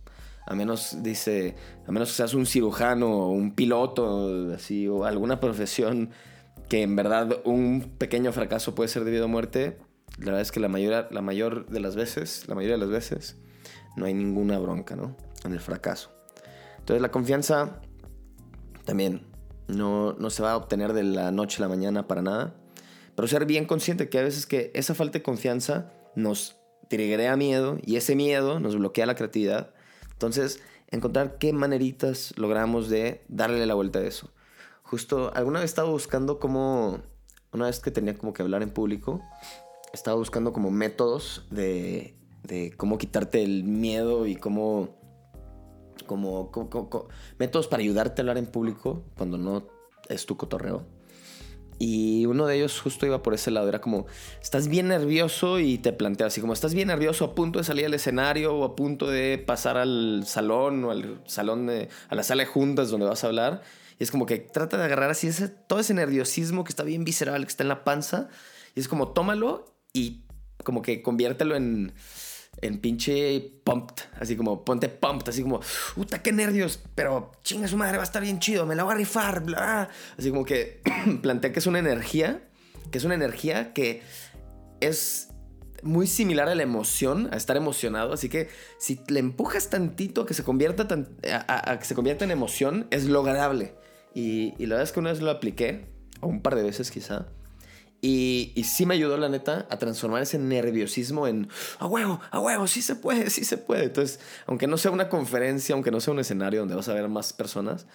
A 0.46 0.56
menos, 0.56 1.04
dice, 1.04 1.56
a 1.86 1.92
menos 1.92 2.10
que 2.10 2.16
seas 2.16 2.34
un 2.34 2.46
cirujano 2.46 3.10
o 3.10 3.30
un 3.30 3.54
piloto, 3.54 4.54
así, 4.54 4.88
o 4.88 5.04
alguna 5.04 5.40
profesión 5.40 6.12
que 6.70 6.82
en 6.82 6.96
verdad 6.96 7.42
un 7.44 7.96
pequeño 7.98 8.32
fracaso 8.32 8.76
puede 8.76 8.88
ser 8.88 9.04
debido 9.04 9.26
a 9.26 9.28
muerte, 9.28 9.78
la 10.20 10.26
verdad 10.26 10.42
es 10.42 10.52
que 10.52 10.60
la, 10.60 10.68
mayor, 10.68 11.10
la 11.12 11.22
mayor 11.22 11.68
de 11.68 11.80
las 11.80 11.96
veces, 11.96 12.46
la 12.48 12.56
mayoría 12.56 12.76
de 12.76 12.82
las 12.82 12.90
veces, 12.90 13.38
no 13.98 14.06
hay 14.06 14.13
ninguna 14.13 14.58
bronca, 14.60 14.96
¿no? 14.96 15.18
En 15.44 15.51
el 15.51 15.60
fracaso. 15.60 16.12
Entonces 16.77 17.01
la 17.01 17.12
confianza 17.12 17.82
también 18.86 19.27
no, 19.68 20.13
no 20.13 20.30
se 20.30 20.42
va 20.42 20.54
a 20.54 20.58
obtener 20.58 20.94
de 20.94 21.04
la 21.04 21.32
noche 21.32 21.58
a 21.58 21.62
la 21.62 21.68
mañana 21.68 22.08
para 22.08 22.22
nada. 22.22 22.56
Pero 23.16 23.27
ser 23.27 23.46
bien 23.46 23.66
consciente 23.66 24.08
que 24.08 24.20
a 24.20 24.24
veces 24.24 24.46
que 24.46 24.72
esa 24.75 24.94
falta 24.94 25.18
de 25.18 25.24
confianza 25.24 25.92
nos 26.16 26.56
triggerea 26.88 27.36
miedo 27.36 27.77
y 27.84 27.98
ese 27.98 28.16
miedo 28.16 28.60
nos 28.60 28.77
bloquea 28.77 29.06
la 29.06 29.16
creatividad. 29.16 29.74
Entonces, 30.13 30.62
encontrar 30.89 31.38
qué 31.38 31.51
maneritas 31.51 32.34
logramos 32.38 32.89
de 32.89 33.25
darle 33.27 33.66
la 33.66 33.74
vuelta 33.74 34.00
a 34.00 34.04
eso. 34.04 34.32
Justo, 34.84 35.32
alguna 35.36 35.60
vez 35.60 35.72
estaba 35.72 35.89
buscando 35.89 36.39
cómo, 36.39 37.00
una 37.51 37.66
vez 37.66 37.80
que 37.80 37.92
tenía 37.92 38.16
como 38.16 38.34
que 38.34 38.44
hablar 38.44 38.62
en 38.62 38.70
público, 38.70 39.22
estaba 39.94 40.16
buscando 40.16 40.54
como 40.54 40.72
métodos 40.72 41.46
de, 41.50 42.17
de 42.44 42.74
cómo 42.75 42.98
quitarte 42.98 43.44
el 43.44 43.63
miedo 43.63 44.25
y 44.25 44.36
cómo 44.36 44.98
como, 46.06 46.51
métodos 47.38 47.67
para 47.67 47.82
ayudarte 47.82 48.22
a 48.22 48.24
hablar 48.24 48.38
en 48.38 48.48
público 48.48 49.03
cuando 49.15 49.38
no 49.38 49.67
es 50.10 50.25
tu 50.25 50.38
cotorreo. 50.38 50.86
Y 51.79 52.25
uno 52.25 52.48
de 52.48 52.56
ellos 52.56 52.79
justo 52.82 53.06
iba 53.06 53.22
por 53.22 53.36
ese 53.36 53.51
lado. 53.51 53.70
Era 53.70 53.82
como, 53.82 54.08
estás 54.41 54.67
bien 54.67 54.88
nervioso 54.88 55.60
y 55.60 55.77
te 55.77 55.94
planteas 55.94 56.34
así 56.34 56.41
como, 56.41 56.53
estás 56.53 56.74
bien 56.74 56.88
nervioso 56.88 57.24
a 57.25 57.36
punto 57.36 57.60
de 57.60 57.65
salir 57.65 57.86
al 57.86 57.94
escenario 57.94 58.56
o 58.56 58.63
a 58.63 58.75
punto 58.75 59.08
de 59.08 59.38
pasar 59.38 59.77
al 59.77 60.24
salón 60.25 60.84
o 60.86 60.91
al 60.91 61.22
salón 61.27 61.70
a 61.70 62.15
la 62.15 62.24
sala 62.24 62.44
de 62.44 62.48
juntas 62.48 62.89
donde 62.89 63.06
vas 63.06 63.24
a 63.24 63.27
hablar. 63.27 63.62
Y 64.00 64.03
es 64.03 64.10
como 64.10 64.25
que 64.25 64.38
trata 64.39 64.77
de 64.77 64.86
agarrar 64.86 65.12
así 65.12 65.27
ese, 65.27 65.50
todo 65.50 65.79
ese 65.79 65.94
nerviosismo 65.94 66.63
que 66.63 66.70
está 66.70 66.84
bien 66.84 67.03
visceral, 67.03 67.44
que 67.44 67.50
está 67.50 67.63
en 67.63 67.70
la 67.70 67.84
panza. 67.84 68.29
Y 68.74 68.79
es 68.79 68.88
como, 68.88 69.10
tómalo 69.10 69.65
y 69.94 70.24
como 70.63 70.82
que 70.82 71.03
conviértelo 71.03 71.56
en 71.56 71.94
en 72.62 72.80
pinche 72.80 73.60
pumped, 73.64 74.04
así 74.20 74.36
como 74.36 74.64
ponte 74.66 74.90
pumped, 74.90 75.30
así 75.30 75.44
como, 75.44 75.60
puta, 75.96 76.22
qué 76.22 76.32
nervios, 76.32 76.80
pero 76.96 77.32
chinga 77.44 77.68
su 77.68 77.78
madre, 77.78 77.98
va 77.98 78.04
a 78.04 78.06
estar 78.06 78.22
bien 78.22 78.40
chido, 78.40 78.66
me 78.66 78.76
la 78.76 78.84
voy 78.84 78.94
a 78.94 78.98
rifar, 78.98 79.44
bla. 79.44 79.90
Así 80.18 80.30
como 80.30 80.44
que 80.46 80.82
plantea 81.22 81.52
que 81.52 81.60
es 81.60 81.68
una 81.68 81.80
energía, 81.80 82.48
que 82.92 82.98
es 82.98 83.04
una 83.04 83.16
energía 83.16 83.74
que 83.74 84.02
es 84.80 85.30
muy 85.84 86.08
similar 86.08 86.50
a 86.50 86.56
la 86.56 86.64
emoción, 86.64 87.30
a 87.32 87.38
estar 87.38 87.56
emocionado, 87.58 88.14
así 88.14 88.30
que 88.30 88.50
si 88.80 89.00
le 89.08 89.20
empujas 89.20 89.70
tantito 89.70 90.22
a 90.22 90.26
que 90.26 90.34
se 90.34 90.44
convierta, 90.44 90.88
a, 91.48 91.80
que 91.80 91.86
se 91.86 91.96
convierta 91.96 92.26
en 92.26 92.32
emoción, 92.32 92.88
es 92.90 93.06
lograble. 93.06 93.76
Y, 94.16 94.56
y 94.58 94.66
la 94.66 94.76
verdad 94.76 94.84
es 94.84 94.92
que 94.92 95.00
una 95.00 95.12
vez 95.12 95.22
lo 95.22 95.30
apliqué, 95.30 95.86
o 96.22 96.28
un 96.28 96.42
par 96.42 96.56
de 96.56 96.64
veces 96.64 96.90
quizá, 96.90 97.28
y, 98.01 98.51
y, 98.56 98.63
sí 98.66 98.86
me 98.86 98.94
ayudó, 98.94 99.18
la 99.18 99.27
neta, 99.27 99.68
a 99.70 99.77
transformar 99.77 100.22
ese 100.22 100.38
nerviosismo 100.38 101.27
en 101.27 101.50
a 101.80 101.88
huevo, 101.88 102.20
a 102.30 102.39
huevo, 102.39 102.68
sí 102.68 102.82
se 102.82 102.96
puede, 102.96 103.30
sí 103.30 103.44
se 103.44 103.58
puede. 103.58 103.86
Entonces, 103.86 104.20
aunque 104.46 104.68
no 104.68 104.77
sea 104.77 104.92
una 104.92 105.10
conferencia, 105.10 105.74
aunque 105.74 105.89
no 105.89 106.00
sea 106.00 106.13
un 106.13 106.20
escenario 106.20 106.60
donde 106.60 106.75
vas 106.75 106.88
a 106.89 106.94
ver 106.94 107.08
más 107.10 107.34
personas, 107.34 107.88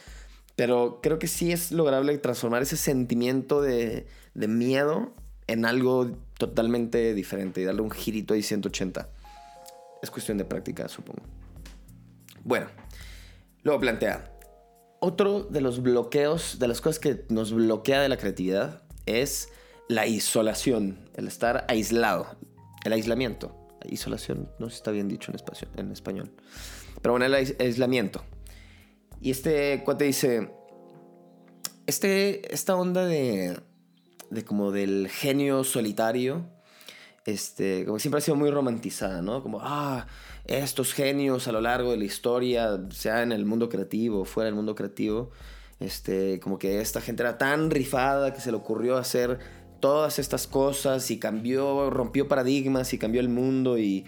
pero 0.56 1.00
creo 1.02 1.18
que 1.18 1.28
sí 1.28 1.52
es 1.52 1.71
lograble 1.73 2.16
transformar 2.18 2.62
ese 2.62 2.76
sentimiento 2.76 3.62
de, 3.62 4.06
de 4.35 4.49
miedo 4.49 5.14
en 5.47 5.64
algo 5.64 6.11
totalmente 6.38 7.14
diferente 7.14 7.61
y 7.61 7.64
darle 7.64 7.82
un 7.82 7.90
girito 7.90 8.35
ahí 8.35 8.42
180. 8.42 9.09
Es 10.02 10.11
cuestión 10.11 10.38
de 10.38 10.44
práctica, 10.44 10.88
supongo. 10.88 11.23
Bueno, 12.44 12.66
luego 13.62 13.80
plantea. 13.80 14.30
Otro 15.00 15.44
de 15.44 15.61
los 15.61 15.82
bloqueos, 15.82 16.59
de 16.59 16.68
las 16.68 16.80
cosas 16.80 16.99
que 16.99 17.25
nos 17.28 17.52
bloquea 17.52 18.00
de 18.00 18.09
la 18.09 18.16
creatividad, 18.16 18.82
es 19.06 19.49
la 19.94 20.06
isolación, 20.06 21.11
el 21.14 21.28
estar 21.28 21.64
aislado, 21.68 22.37
el 22.84 22.92
aislamiento. 22.92 23.58
Isolación, 23.88 24.49
no 24.61 24.68
está 24.68 24.92
bien 24.92 25.08
dicho 25.08 25.32
en 25.76 25.90
español. 25.90 26.30
Pero 27.00 27.12
bueno, 27.12 27.26
el 27.26 27.34
aislamiento. 27.34 28.22
Y 29.20 29.30
este 29.30 29.82
cuate 29.84 30.04
dice, 30.04 30.52
este, 31.87 32.52
esta 32.54 32.76
onda 32.76 33.04
de, 33.06 33.58
de 34.30 34.44
como 34.44 34.70
del 34.70 35.08
genio 35.08 35.64
solitario, 35.64 36.46
este, 37.25 37.84
como 37.84 37.99
siempre 37.99 38.18
ha 38.18 38.20
sido 38.20 38.37
muy 38.37 38.50
romantizada, 38.50 39.22
¿no? 39.22 39.42
Como, 39.42 39.61
ah, 39.62 40.06
estos 40.44 40.92
genios 40.92 41.46
a 41.46 41.52
lo 41.52 41.61
largo 41.61 41.92
de 41.92 41.99
la 41.99 42.04
historia, 42.04 42.80
sea 42.90 43.22
en 43.22 43.32
el 43.32 43.44
mundo 43.44 43.68
creativo, 43.68 44.25
fuera 44.25 44.46
del 44.46 44.54
mundo 44.54 44.75
creativo, 44.75 45.30
este, 45.78 46.40
como 46.40 46.58
que 46.58 46.80
esta 46.80 47.00
gente 47.00 47.22
era 47.22 47.38
tan 47.38 47.70
rifada 47.70 48.32
que 48.32 48.40
se 48.40 48.50
le 48.50 48.56
ocurrió 48.56 48.96
hacer 48.96 49.38
todas 49.82 50.20
estas 50.20 50.46
cosas 50.46 51.10
y 51.10 51.18
cambió, 51.18 51.90
rompió 51.90 52.28
paradigmas 52.28 52.94
y 52.94 52.98
cambió 52.98 53.20
el 53.20 53.28
mundo 53.28 53.78
y, 53.78 54.06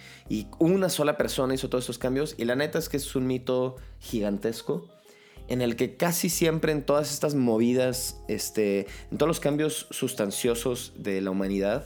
una 0.61 0.89
sola 0.89 1.17
persona 1.17 1.53
hizo 1.53 1.69
todos 1.69 1.83
estos 1.83 1.99
cambios. 1.99 2.37
Y 2.39 2.45
la 2.45 2.55
neta 2.55 2.79
es 2.79 2.89
que 2.89 2.97
es 2.97 3.17
un 3.17 3.27
mito 3.27 3.75
gigantesco 3.99 4.89
en 5.49 5.61
el 5.61 5.75
que 5.75 5.97
casi 5.97 6.31
siempre 6.31 6.71
en 6.71 6.87
todas 6.87 7.13
estas 7.13 7.35
movidas, 7.35 8.21
este, 8.29 8.87
en 9.11 9.19
todos 9.19 9.27
los 9.27 9.41
cambios 9.41 9.89
sustanciosos 9.91 10.93
de 10.97 11.21
la 11.21 11.33
humanidad, 11.33 11.85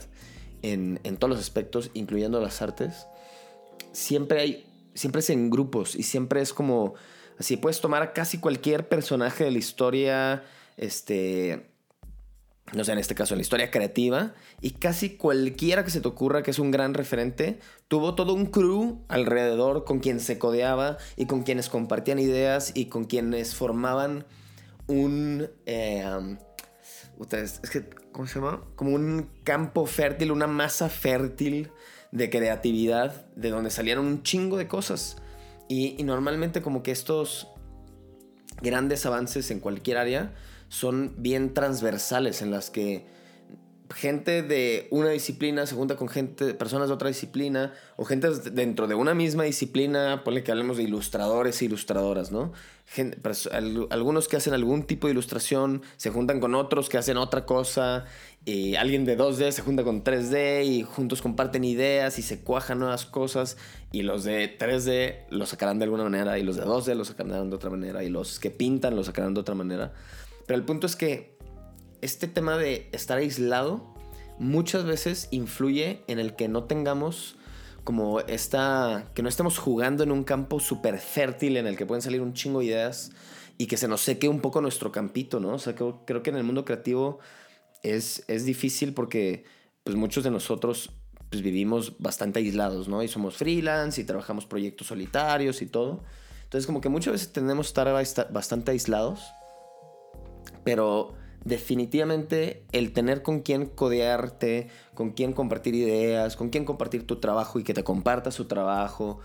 en, 0.60 1.00
todos 1.18 1.30
los 1.30 1.40
aspectos, 1.40 1.90
incluyendo 1.94 2.42
las 2.42 2.60
artes, 2.60 3.06
siempre 3.92 4.40
hay, 4.40 4.66
siempre 4.92 5.20
es 5.20 5.30
en 5.30 5.48
grupos 5.48 5.96
y 5.96 6.02
siempre 6.02 6.42
es 6.42 6.52
como, 6.52 6.92
así 7.38 7.56
puedes 7.56 7.80
tomar 7.80 8.02
a 8.02 8.12
casi 8.12 8.38
cualquier 8.38 8.86
personaje 8.86 9.44
de 9.44 9.50
la 9.50 9.58
historia, 9.58 10.44
este, 10.76 11.70
no 12.72 12.84
sé, 12.84 12.92
en 12.92 12.98
este 12.98 13.14
caso 13.14 13.34
en 13.34 13.38
la 13.38 13.42
historia 13.42 13.70
creativa, 13.70 14.34
y 14.60 14.72
casi 14.72 15.16
cualquiera 15.16 15.84
que 15.84 15.90
se 15.90 16.00
te 16.00 16.08
ocurra 16.08 16.42
que 16.42 16.50
es 16.50 16.58
un 16.58 16.70
gran 16.70 16.94
referente, 16.94 17.58
tuvo 17.88 18.14
todo 18.14 18.34
un 18.34 18.46
crew 18.46 19.04
alrededor 19.08 19.84
con 19.84 20.00
quien 20.00 20.20
se 20.20 20.38
codeaba 20.38 20.98
y 21.16 21.26
con 21.26 21.42
quienes 21.42 21.68
compartían 21.68 22.18
ideas 22.18 22.72
y 22.74 22.86
con 22.86 23.04
quienes 23.04 23.54
formaban 23.54 24.26
un... 24.86 25.48
Eh, 25.66 26.36
es 27.32 27.70
que, 27.70 27.88
¿cómo 28.12 28.28
se 28.28 28.36
llama? 28.36 28.62
Como 28.76 28.94
un 28.94 29.28
campo 29.42 29.86
fértil, 29.86 30.30
una 30.30 30.46
masa 30.46 30.88
fértil 30.88 31.70
de 32.12 32.30
creatividad, 32.30 33.26
de 33.34 33.50
donde 33.50 33.70
salieron 33.70 34.06
un 34.06 34.22
chingo 34.22 34.56
de 34.56 34.68
cosas. 34.68 35.16
Y 35.68 36.02
normalmente 36.04 36.62
como 36.62 36.82
que 36.82 36.92
estos 36.92 37.48
grandes 38.62 39.04
avances 39.04 39.50
en 39.50 39.60
cualquier 39.60 39.98
área, 39.98 40.32
son 40.68 41.14
bien 41.18 41.54
transversales 41.54 42.42
en 42.42 42.50
las 42.50 42.70
que 42.70 43.06
gente 43.94 44.42
de 44.42 44.86
una 44.90 45.10
disciplina 45.10 45.66
se 45.66 45.74
junta 45.74 45.96
con 45.96 46.08
gente, 46.08 46.54
personas 46.54 46.88
de 46.88 46.94
otra 46.94 47.08
disciplina, 47.08 47.72
o 47.96 48.04
gente 48.04 48.28
dentro 48.50 48.86
de 48.86 48.94
una 48.94 49.14
misma 49.14 49.44
disciplina, 49.44 50.22
ponle 50.24 50.42
que 50.42 50.50
hablemos 50.50 50.76
de 50.76 50.82
ilustradores 50.84 51.60
e 51.62 51.66
ilustradoras, 51.66 52.30
¿no? 52.30 52.52
algunos 53.90 54.28
que 54.28 54.36
hacen 54.36 54.54
algún 54.54 54.84
tipo 54.84 55.08
de 55.08 55.12
ilustración 55.12 55.82
se 55.98 56.08
juntan 56.08 56.40
con 56.40 56.54
otros 56.54 56.88
que 56.88 56.96
hacen 56.96 57.16
otra 57.16 57.44
cosa, 57.44 58.04
y 58.44 58.76
alguien 58.76 59.04
de 59.04 59.18
2D 59.18 59.50
se 59.52 59.62
junta 59.62 59.84
con 59.84 60.04
3D 60.04 60.64
y 60.64 60.82
juntos 60.82 61.20
comparten 61.20 61.64
ideas 61.64 62.18
y 62.18 62.22
se 62.22 62.40
cuajan 62.40 62.78
nuevas 62.78 63.04
cosas, 63.04 63.56
y 63.92 64.02
los 64.02 64.24
de 64.24 64.58
3D 64.58 65.26
lo 65.30 65.46
sacarán 65.46 65.78
de 65.78 65.84
alguna 65.84 66.04
manera, 66.04 66.38
y 66.38 66.42
los 66.42 66.56
de 66.56 66.64
2D 66.64 66.94
lo 66.94 67.04
sacarán 67.04 67.50
de 67.50 67.56
otra 67.56 67.70
manera, 67.70 68.02
y 68.04 68.08
los 68.08 68.38
que 68.38 68.50
pintan 68.50 68.96
lo 68.96 69.04
sacarán 69.04 69.34
de 69.34 69.40
otra 69.40 69.54
manera. 69.54 69.92
Pero 70.48 70.58
el 70.58 70.64
punto 70.64 70.86
es 70.86 70.96
que 70.96 71.38
este 72.00 72.26
tema 72.26 72.56
de 72.56 72.88
estar 72.92 73.18
aislado 73.18 73.94
muchas 74.38 74.84
veces 74.84 75.28
influye 75.30 76.02
en 76.06 76.18
el 76.18 76.36
que 76.36 76.48
no 76.48 76.64
tengamos 76.64 77.36
como 77.84 78.20
esta, 78.20 79.10
que 79.14 79.22
no 79.22 79.28
estemos 79.28 79.58
jugando 79.58 80.02
en 80.04 80.10
un 80.10 80.24
campo 80.24 80.58
súper 80.58 80.98
fértil 80.98 81.58
en 81.58 81.66
el 81.66 81.76
que 81.76 81.84
pueden 81.84 82.00
salir 82.00 82.22
un 82.22 82.32
chingo 82.32 82.60
de 82.60 82.66
ideas 82.66 83.10
y 83.58 83.66
que 83.66 83.76
se 83.76 83.88
nos 83.88 84.00
seque 84.00 84.26
un 84.26 84.40
poco 84.40 84.62
nuestro 84.62 84.90
campito, 84.90 85.38
¿no? 85.38 85.54
O 85.54 85.58
sea, 85.58 85.74
creo, 85.74 86.22
que 86.22 86.30
en 86.30 86.36
el 86.36 86.44
mundo 86.44 86.64
creativo 86.64 87.18
es, 87.82 88.24
es 88.26 88.46
difícil 88.46 88.94
porque 88.94 89.44
pues 89.84 89.96
muchos 89.96 90.24
de 90.24 90.30
nosotros 90.30 90.92
pues 91.28 91.42
vivimos 91.42 91.98
bastante 91.98 92.38
aislados, 92.38 92.88
¿no? 92.88 93.02
Y 93.02 93.08
somos 93.08 93.36
freelance 93.36 94.00
y 94.00 94.04
trabajamos 94.04 94.46
proyectos 94.46 94.86
solitarios 94.86 95.60
y 95.60 95.66
todo. 95.66 96.04
Entonces 96.44 96.64
como 96.66 96.80
que 96.80 96.88
muchas 96.88 97.12
veces 97.12 97.32
tendemos 97.34 97.76
a 97.76 98.00
estar 98.00 98.32
bastante 98.32 98.70
aislados, 98.70 99.30
pero 100.68 101.14
definitivamente 101.46 102.66
el 102.72 102.92
tener 102.92 103.22
con 103.22 103.40
quién 103.40 103.64
codearte, 103.64 104.68
con 104.92 105.12
quién 105.12 105.32
compartir 105.32 105.74
ideas, 105.74 106.36
con 106.36 106.50
quién 106.50 106.66
compartir 106.66 107.06
tu 107.06 107.20
trabajo 107.20 107.58
y 107.58 107.64
que 107.64 107.72
te 107.72 107.84
comparta 107.84 108.30
su 108.30 108.44
trabajo, 108.44 109.18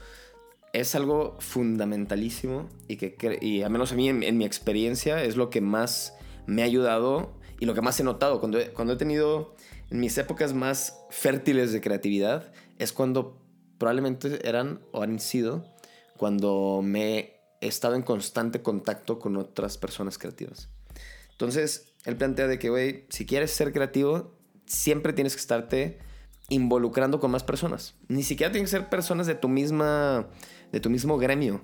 es 0.71 0.95
algo 0.95 1.35
fundamentalísimo 1.41 2.69
y 2.87 2.95
que, 2.95 3.39
y 3.41 3.61
al 3.61 3.71
menos 3.71 3.91
a 3.91 3.95
mí 3.95 4.07
en, 4.07 4.37
mi 4.37 4.45
experiencia 4.45 5.21
es 5.21 5.35
lo 5.35 5.49
que 5.49 5.59
más 5.59 6.15
me 6.45 6.61
ha 6.61 6.65
ayudado 6.65 7.33
y 7.59 7.65
lo 7.65 7.73
que 7.73 7.81
más 7.81 7.99
he 7.99 8.05
notado 8.05 8.39
cuando 8.39 8.59
cuando 8.73 8.93
he 8.93 8.95
tenido 8.95 9.53
en 9.91 9.99
mis 9.99 10.17
épocas 10.17 10.53
más 10.53 10.97
fértiles 11.09 11.73
de 11.73 11.81
creatividad 11.81 12.53
es 12.79 12.93
cuando 12.93 13.37
probablemente 13.77 14.47
eran 14.47 14.79
o 14.93 15.01
han 15.01 15.19
sido 15.19 15.65
cuando 16.15 16.79
me 16.81 17.33
he 17.59 17.67
estado 17.67 17.95
en 17.95 18.01
constante 18.01 18.61
contacto 18.61 19.19
con 19.19 19.35
otras 19.35 19.77
personas 19.77 20.17
creativas. 20.17 20.69
Entonces, 21.43 21.93
él 22.05 22.15
plantea 22.15 22.47
de 22.47 22.57
que, 22.57 22.69
güey, 22.69 23.05
si 23.09 23.25
quieres 23.25 23.51
ser 23.51 23.73
creativo, 23.73 24.33
siempre 24.65 25.11
tienes 25.11 25.35
que 25.35 25.41
estarte 25.41 25.99
involucrando 26.47 27.19
con 27.19 27.31
más 27.31 27.43
personas. 27.43 27.95
Ni 28.07 28.23
siquiera 28.23 28.49
tienen 28.51 28.65
que 28.65 28.71
ser 28.71 28.89
personas 28.89 29.27
de 29.27 29.35
tu 29.35 29.49
misma, 29.49 30.29
de 30.71 30.79
tu 30.79 30.89
mismo 30.89 31.17
gremio. 31.17 31.61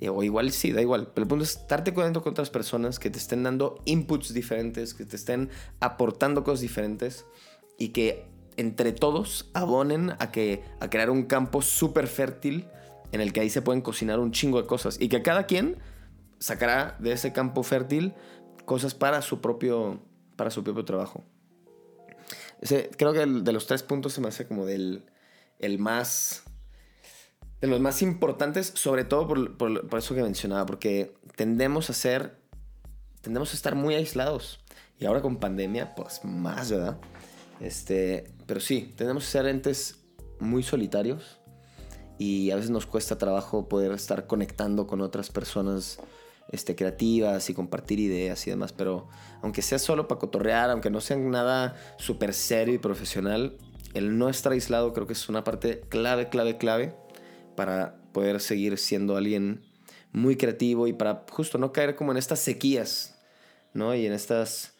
Eh, 0.00 0.10
o 0.10 0.22
igual 0.22 0.52
sí, 0.52 0.72
da 0.72 0.82
igual. 0.82 1.12
Pero 1.14 1.24
el 1.24 1.28
punto 1.28 1.44
es 1.44 1.52
estarte 1.52 1.94
con 1.94 2.14
otras 2.14 2.50
personas 2.50 2.98
que 2.98 3.08
te 3.08 3.16
estén 3.16 3.42
dando 3.42 3.80
inputs 3.86 4.34
diferentes, 4.34 4.92
que 4.92 5.06
te 5.06 5.16
estén 5.16 5.48
aportando 5.80 6.44
cosas 6.44 6.60
diferentes 6.60 7.24
y 7.78 7.88
que 7.88 8.26
entre 8.58 8.92
todos 8.92 9.50
abonen 9.54 10.10
a, 10.18 10.30
que, 10.30 10.62
a 10.78 10.90
crear 10.90 11.08
un 11.08 11.22
campo 11.22 11.62
súper 11.62 12.06
fértil 12.06 12.66
en 13.12 13.22
el 13.22 13.32
que 13.32 13.40
ahí 13.40 13.48
se 13.48 13.62
pueden 13.62 13.80
cocinar 13.80 14.20
un 14.20 14.30
chingo 14.30 14.60
de 14.60 14.66
cosas 14.66 14.98
y 15.00 15.08
que 15.08 15.22
cada 15.22 15.46
quien 15.46 15.78
sacará 16.38 16.96
de 16.98 17.12
ese 17.12 17.32
campo 17.32 17.62
fértil 17.62 18.14
cosas 18.64 18.94
para 18.94 19.22
su 19.22 19.40
propio, 19.40 20.00
para 20.36 20.50
su 20.50 20.62
propio 20.64 20.84
trabajo. 20.84 21.24
creo 22.96 23.12
que 23.12 23.22
el, 23.22 23.44
de 23.44 23.52
los 23.52 23.66
tres 23.66 23.82
puntos 23.82 24.12
se 24.12 24.20
me 24.20 24.28
hace 24.28 24.46
como 24.46 24.66
del 24.66 25.04
el 25.58 25.78
más 25.78 26.44
de 27.60 27.68
los 27.68 27.80
más 27.80 28.02
importantes, 28.02 28.72
sobre 28.74 29.04
todo 29.04 29.28
por, 29.28 29.56
por, 29.56 29.88
por, 29.88 30.00
eso 30.00 30.16
que 30.16 30.22
mencionaba, 30.22 30.66
porque 30.66 31.14
tendemos 31.36 31.90
a 31.90 31.92
ser, 31.92 32.36
tendemos 33.20 33.52
a 33.52 33.54
estar 33.54 33.76
muy 33.76 33.94
aislados. 33.94 34.58
Y 34.98 35.06
ahora 35.06 35.22
con 35.22 35.36
pandemia, 35.36 35.94
pues 35.94 36.24
más, 36.24 36.72
¿verdad? 36.72 36.98
Este, 37.60 38.34
pero 38.46 38.58
sí, 38.58 38.92
tenemos 38.96 39.24
que 39.24 39.30
ser 39.30 39.46
entes 39.46 40.00
muy 40.40 40.64
solitarios 40.64 41.40
y 42.18 42.50
a 42.50 42.56
veces 42.56 42.70
nos 42.70 42.86
cuesta 42.86 43.16
trabajo 43.16 43.68
poder 43.68 43.92
estar 43.92 44.26
conectando 44.26 44.88
con 44.88 45.00
otras 45.00 45.30
personas 45.30 45.98
este, 46.50 46.74
creativas 46.76 47.48
y 47.50 47.54
compartir 47.54 48.00
ideas 48.00 48.46
y 48.46 48.50
demás, 48.50 48.72
pero 48.72 49.08
aunque 49.42 49.62
sea 49.62 49.78
solo 49.78 50.08
para 50.08 50.18
cotorrear, 50.18 50.70
aunque 50.70 50.90
no 50.90 51.00
sea 51.00 51.16
nada 51.16 51.76
súper 51.96 52.34
serio 52.34 52.74
y 52.74 52.78
profesional, 52.78 53.56
el 53.94 54.18
no 54.18 54.28
estar 54.28 54.52
aislado 54.52 54.92
creo 54.92 55.06
que 55.06 55.12
es 55.12 55.28
una 55.28 55.44
parte 55.44 55.80
clave, 55.88 56.28
clave, 56.28 56.56
clave 56.56 56.94
para 57.56 57.96
poder 58.12 58.40
seguir 58.40 58.78
siendo 58.78 59.16
alguien 59.16 59.62
muy 60.12 60.36
creativo 60.36 60.86
y 60.86 60.92
para 60.92 61.24
justo 61.30 61.58
no 61.58 61.72
caer 61.72 61.96
como 61.96 62.12
en 62.12 62.18
estas 62.18 62.38
sequías, 62.38 63.18
¿no? 63.72 63.94
Y 63.94 64.06
en 64.06 64.12
estas 64.12 64.72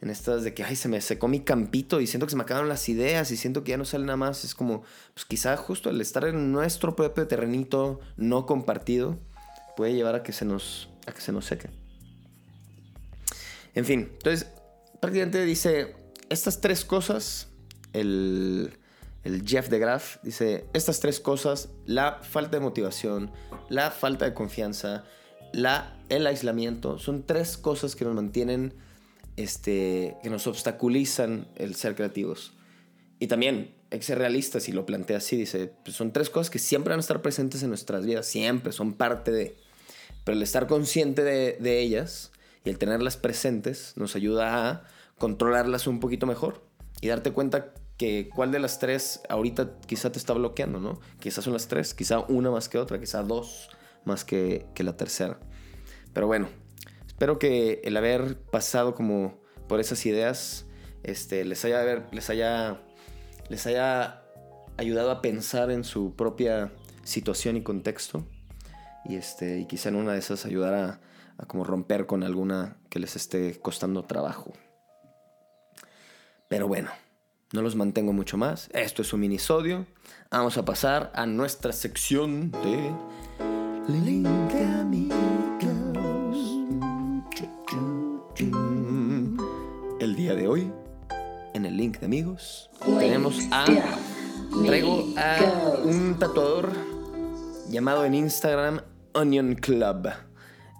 en 0.00 0.08
estas 0.08 0.44
de 0.44 0.54
que, 0.54 0.64
ay, 0.64 0.76
se 0.76 0.88
me 0.88 1.00
secó 1.00 1.28
mi 1.28 1.40
campito 1.40 2.00
y 2.00 2.06
siento 2.06 2.26
que 2.26 2.30
se 2.30 2.36
me 2.36 2.42
acabaron 2.42 2.68
las 2.68 2.88
ideas 2.88 3.30
y 3.30 3.36
siento 3.36 3.64
que 3.64 3.72
ya 3.72 3.76
no 3.76 3.84
sale 3.84 4.06
nada 4.06 4.16
más. 4.16 4.44
Es 4.44 4.54
como, 4.54 4.82
pues 5.12 5.26
quizá 5.26 5.56
justo 5.58 5.90
el 5.90 6.00
estar 6.00 6.24
en 6.24 6.52
nuestro 6.52 6.96
propio 6.96 7.26
terrenito 7.26 8.00
no 8.16 8.46
compartido 8.46 9.18
puede 9.76 9.94
llevar 9.94 10.14
a 10.14 10.22
que 10.22 10.32
se 10.32 10.44
nos, 10.44 10.89
que 11.12 11.20
se 11.20 11.32
nos 11.32 11.46
seque. 11.46 11.68
En 13.74 13.84
fin, 13.84 14.10
entonces, 14.12 14.48
prácticamente 15.00 15.44
dice, 15.44 15.94
estas 16.28 16.60
tres 16.60 16.84
cosas, 16.84 17.48
el, 17.92 18.72
Jeff 19.44 19.68
de 19.68 19.78
Graff 19.78 20.18
dice, 20.22 20.64
estas 20.72 21.00
tres 21.00 21.20
cosas, 21.20 21.68
la 21.86 22.20
falta 22.22 22.56
de 22.56 22.60
motivación, 22.62 23.30
la 23.68 23.90
falta 23.90 24.24
de 24.24 24.34
confianza, 24.34 25.04
la, 25.52 25.96
el 26.08 26.26
aislamiento, 26.26 26.98
son 26.98 27.24
tres 27.26 27.56
cosas 27.56 27.96
que 27.96 28.04
nos 28.04 28.14
mantienen 28.14 28.74
este, 29.36 30.16
que 30.22 30.30
nos 30.30 30.46
obstaculizan 30.46 31.48
el 31.56 31.74
ser 31.74 31.94
creativos. 31.94 32.52
Y 33.18 33.26
también 33.26 33.74
hay 33.90 33.98
que 33.98 34.04
ser 34.04 34.18
realistas 34.18 34.68
y 34.68 34.72
lo 34.72 34.86
plantea 34.86 35.18
así, 35.18 35.36
dice, 35.36 35.72
pues 35.84 35.96
son 35.96 36.12
tres 36.12 36.30
cosas 36.30 36.50
que 36.50 36.58
siempre 36.58 36.90
van 36.90 36.98
a 36.98 37.02
estar 37.02 37.22
presentes 37.22 37.62
en 37.62 37.68
nuestras 37.68 38.04
vidas, 38.06 38.26
siempre, 38.26 38.72
son 38.72 38.94
parte 38.94 39.30
de... 39.30 39.56
Pero 40.24 40.36
el 40.36 40.42
estar 40.42 40.66
consciente 40.66 41.22
de, 41.22 41.80
ellas 41.80 42.32
y 42.64 42.70
el 42.70 42.78
tenerlas 42.78 43.16
presentes 43.16 43.94
nos 43.96 44.16
ayuda 44.16 44.70
a 44.70 44.84
controlarlas 45.18 45.86
un 45.86 46.00
poquito 46.00 46.26
mejor 46.26 46.62
y 47.00 47.08
darte 47.08 47.32
cuenta 47.32 47.72
que 47.96 48.28
cuál 48.34 48.52
de 48.52 48.58
las 48.58 48.78
tres 48.78 49.20
ahorita 49.28 49.78
quizá 49.86 50.12
te 50.12 50.18
está 50.18 50.32
bloqueando, 50.32 50.80
¿no? 50.80 51.00
Quizás 51.18 51.44
son 51.44 51.52
las 51.52 51.68
tres, 51.68 51.94
quizá 51.94 52.20
una 52.20 52.50
más 52.50 52.68
que 52.68 52.78
otra, 52.78 52.98
quizá 52.98 53.22
dos 53.22 53.68
más 54.04 54.24
que, 54.24 54.66
que 54.74 54.82
la 54.82 54.96
tercera. 54.96 55.38
Pero 56.12 56.26
bueno, 56.26 56.48
Espero 57.20 57.38
que 57.38 57.82
el 57.84 57.98
haber 57.98 58.38
pasado 58.38 58.94
como 58.94 59.42
por 59.68 59.78
esas 59.78 60.06
ideas 60.06 60.64
este, 61.02 61.44
les, 61.44 61.66
haya, 61.66 62.08
les, 62.12 62.30
haya, 62.30 62.80
les 63.50 63.66
haya 63.66 64.22
ayudado 64.78 65.10
a 65.10 65.20
pensar 65.20 65.70
en 65.70 65.84
su 65.84 66.16
propia 66.16 66.72
situación 67.02 67.58
y 67.58 67.62
contexto. 67.62 68.26
Y, 69.04 69.16
este, 69.16 69.58
y 69.58 69.66
quizá 69.66 69.88
en 69.88 69.96
una 69.96 70.12
de 70.12 70.18
esas 70.18 70.44
ayudara 70.46 71.00
a, 71.38 71.46
como 71.46 71.64
romper 71.64 72.06
con 72.06 72.22
alguna 72.22 72.76
que 72.88 72.98
les 72.98 73.16
esté 73.16 73.58
costando 73.60 74.04
trabajo. 74.04 74.52
Pero 76.48 76.68
bueno, 76.68 76.90
no 77.52 77.62
los 77.62 77.76
mantengo 77.76 78.12
mucho 78.12 78.36
más. 78.36 78.68
Esto 78.72 79.02
es 79.02 79.12
un 79.12 79.20
minisodio. 79.20 79.86
Vamos 80.30 80.58
a 80.58 80.64
pasar 80.64 81.10
a 81.14 81.26
nuestra 81.26 81.72
sección 81.72 82.50
de 82.50 82.92
Link 83.88 84.28
El 90.00 90.16
día 90.16 90.34
de 90.34 90.48
hoy, 90.48 90.72
en 91.54 91.66
el 91.66 91.76
link 91.76 91.98
de 91.98 92.06
amigos, 92.06 92.70
tenemos 92.98 93.38
a. 93.50 93.64
Traigo 94.64 95.04
a 95.16 95.76
un 95.84 96.18
tatuador 96.18 96.70
llamado 97.68 98.04
en 98.04 98.14
Instagram 98.14 98.80
Onion 99.14 99.54
Club. 99.54 100.08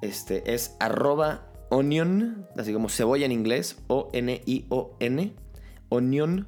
Este 0.02 0.54
es 0.54 0.76
arroba 0.80 1.50
onion, 1.70 2.46
así 2.56 2.72
como 2.72 2.88
cebolla 2.88 3.26
en 3.26 3.32
inglés, 3.32 3.76
O-N-I-O-N, 3.86 5.34
onion.club, 5.88 6.44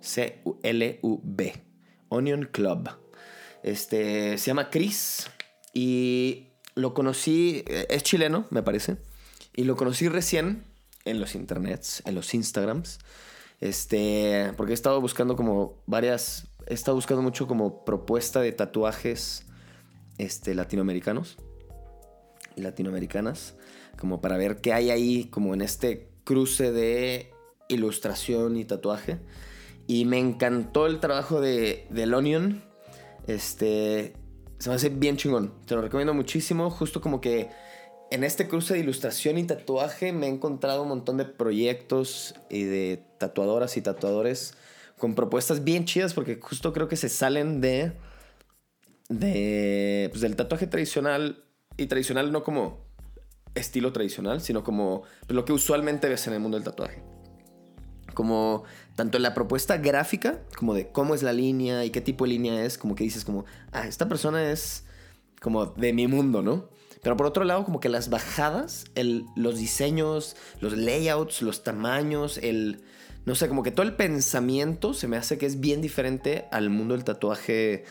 C-L-U-B, 0.00 1.64
Onion 2.08 2.48
Club. 2.50 2.90
Este 3.62 4.38
se 4.38 4.46
llama 4.46 4.70
Chris 4.70 5.30
y 5.72 6.48
lo 6.74 6.94
conocí, 6.94 7.64
eh, 7.66 7.86
es 7.90 8.02
chileno, 8.02 8.46
me 8.50 8.62
parece. 8.62 8.96
Y 9.54 9.64
lo 9.64 9.76
conocí 9.76 10.08
recién 10.08 10.64
en 11.04 11.20
los 11.20 11.34
internets, 11.34 12.02
en 12.06 12.14
los 12.14 12.32
Instagrams. 12.34 12.98
Este, 13.60 14.52
porque 14.56 14.72
he 14.72 14.74
estado 14.74 15.00
buscando 15.00 15.36
como 15.36 15.82
varias, 15.86 16.48
he 16.66 16.74
estado 16.74 16.96
buscando 16.96 17.22
mucho 17.22 17.46
como 17.46 17.84
propuesta 17.84 18.40
de 18.40 18.52
tatuajes 18.52 19.46
este, 20.22 20.54
latinoamericanos 20.54 21.36
y 22.54 22.60
latinoamericanas, 22.60 23.54
como 23.98 24.20
para 24.20 24.36
ver 24.36 24.60
qué 24.60 24.72
hay 24.72 24.90
ahí 24.90 25.24
como 25.24 25.54
en 25.54 25.62
este 25.62 26.08
cruce 26.24 26.70
de 26.70 27.32
ilustración 27.68 28.56
y 28.56 28.64
tatuaje. 28.64 29.18
Y 29.86 30.04
me 30.04 30.18
encantó 30.18 30.86
el 30.86 31.00
trabajo 31.00 31.40
de, 31.40 31.86
de 31.90 32.04
Onion. 32.14 32.62
Este, 33.26 34.14
se 34.58 34.68
me 34.68 34.76
hace 34.76 34.90
bien 34.90 35.16
chingón. 35.16 35.52
Te 35.66 35.74
lo 35.74 35.82
recomiendo 35.82 36.14
muchísimo. 36.14 36.70
Justo 36.70 37.00
como 37.00 37.20
que 37.20 37.50
en 38.12 38.22
este 38.22 38.46
cruce 38.46 38.74
de 38.74 38.80
ilustración 38.80 39.38
y 39.38 39.44
tatuaje 39.44 40.12
me 40.12 40.26
he 40.26 40.30
encontrado 40.30 40.82
un 40.82 40.88
montón 40.88 41.16
de 41.16 41.24
proyectos 41.24 42.34
y 42.48 42.62
de 42.62 43.02
tatuadoras 43.18 43.76
y 43.76 43.82
tatuadores 43.82 44.54
con 44.98 45.14
propuestas 45.16 45.64
bien 45.64 45.84
chidas 45.84 46.14
porque 46.14 46.38
justo 46.40 46.72
creo 46.72 46.86
que 46.86 46.96
se 46.96 47.08
salen 47.08 47.60
de, 47.60 47.92
de 49.18 50.08
pues 50.10 50.20
del 50.20 50.36
tatuaje 50.36 50.66
tradicional 50.66 51.44
y 51.76 51.86
tradicional 51.86 52.32
no 52.32 52.42
como 52.42 52.86
estilo 53.54 53.92
tradicional, 53.92 54.40
sino 54.40 54.64
como 54.64 55.02
pues, 55.26 55.34
lo 55.34 55.44
que 55.44 55.52
usualmente 55.52 56.08
ves 56.08 56.26
en 56.26 56.34
el 56.34 56.40
mundo 56.40 56.56
del 56.56 56.64
tatuaje. 56.64 57.02
Como 58.14 58.64
tanto 58.94 59.16
en 59.16 59.22
la 59.22 59.34
propuesta 59.34 59.78
gráfica, 59.78 60.40
como 60.56 60.74
de 60.74 60.88
cómo 60.88 61.14
es 61.14 61.22
la 61.22 61.32
línea 61.32 61.84
y 61.84 61.90
qué 61.90 62.00
tipo 62.00 62.24
de 62.24 62.30
línea 62.30 62.64
es, 62.64 62.76
como 62.76 62.94
que 62.94 63.04
dices 63.04 63.24
como, 63.24 63.44
ah, 63.72 63.86
esta 63.86 64.08
persona 64.08 64.50
es 64.50 64.84
como 65.40 65.66
de 65.66 65.92
mi 65.92 66.06
mundo, 66.06 66.42
¿no? 66.42 66.68
Pero 67.02 67.16
por 67.16 67.26
otro 67.26 67.44
lado, 67.44 67.64
como 67.64 67.80
que 67.80 67.88
las 67.88 68.10
bajadas, 68.10 68.84
el, 68.94 69.24
los 69.34 69.58
diseños, 69.58 70.36
los 70.60 70.76
layouts, 70.76 71.42
los 71.42 71.64
tamaños, 71.64 72.38
el... 72.38 72.82
No 73.24 73.34
sé, 73.36 73.48
como 73.48 73.62
que 73.62 73.70
todo 73.70 73.86
el 73.86 73.94
pensamiento 73.94 74.94
se 74.94 75.06
me 75.06 75.16
hace 75.16 75.38
que 75.38 75.46
es 75.46 75.60
bien 75.60 75.80
diferente 75.80 76.46
al 76.50 76.70
mundo 76.70 76.94
del 76.94 77.04
tatuaje, 77.04 77.84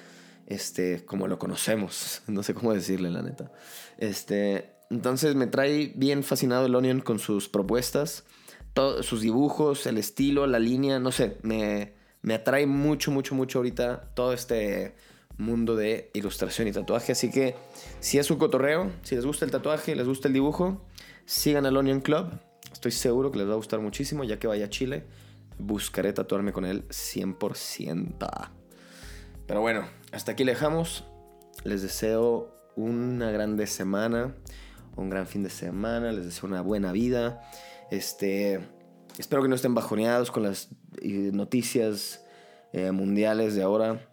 este, 0.51 1.05
como 1.05 1.27
lo 1.27 1.39
conocemos. 1.39 2.21
No 2.27 2.43
sé 2.43 2.53
cómo 2.53 2.73
decirle, 2.73 3.09
la 3.09 3.21
neta. 3.21 3.51
Este, 3.97 4.71
entonces 4.89 5.35
me 5.35 5.47
trae 5.47 5.93
bien 5.95 6.23
fascinado 6.23 6.65
el 6.65 6.75
Onion 6.75 7.01
con 7.01 7.19
sus 7.19 7.47
propuestas, 7.49 8.25
todos 8.73 9.05
sus 9.05 9.21
dibujos, 9.21 9.85
el 9.85 9.97
estilo, 9.97 10.47
la 10.47 10.59
línea, 10.59 10.99
no 10.99 11.11
sé, 11.11 11.37
me, 11.41 11.93
me 12.21 12.33
atrae 12.33 12.65
mucho, 12.65 13.11
mucho, 13.11 13.35
mucho 13.35 13.59
ahorita 13.59 14.11
todo 14.13 14.33
este 14.33 14.95
mundo 15.37 15.75
de 15.75 16.09
ilustración 16.13 16.67
y 16.67 16.71
tatuaje. 16.71 17.13
Así 17.13 17.31
que 17.31 17.55
si 17.99 18.17
es 18.17 18.29
un 18.31 18.37
cotorreo, 18.37 18.91
si 19.01 19.15
les 19.15 19.25
gusta 19.25 19.45
el 19.45 19.51
tatuaje, 19.51 19.95
les 19.95 20.07
gusta 20.07 20.27
el 20.27 20.33
dibujo, 20.33 20.85
sigan 21.25 21.65
al 21.65 21.77
Onion 21.77 22.01
Club. 22.01 22.27
Estoy 22.71 22.91
seguro 22.91 23.31
que 23.31 23.39
les 23.39 23.47
va 23.47 23.53
a 23.53 23.57
gustar 23.57 23.79
muchísimo. 23.79 24.23
Ya 24.23 24.39
que 24.39 24.47
vaya 24.47 24.65
a 24.65 24.69
Chile, 24.69 25.05
buscaré 25.57 26.13
tatuarme 26.13 26.53
con 26.53 26.65
él 26.65 26.87
100%. 26.89 28.60
Pero 29.51 29.59
bueno, 29.59 29.83
hasta 30.13 30.31
aquí 30.31 30.45
le 30.45 30.53
dejamos. 30.53 31.03
Les 31.65 31.81
deseo 31.81 32.55
una 32.77 33.31
grande 33.31 33.67
semana, 33.67 34.33
un 34.95 35.09
gran 35.09 35.27
fin 35.27 35.43
de 35.43 35.49
semana. 35.49 36.13
Les 36.13 36.23
deseo 36.23 36.47
una 36.47 36.61
buena 36.61 36.93
vida. 36.93 37.41
Este, 37.91 38.61
espero 39.17 39.41
que 39.41 39.49
no 39.49 39.55
estén 39.55 39.75
bajoneados 39.75 40.31
con 40.31 40.43
las 40.43 40.69
eh, 41.01 41.31
noticias 41.33 42.23
eh, 42.71 42.93
mundiales 42.93 43.53
de 43.53 43.63
ahora 43.63 44.07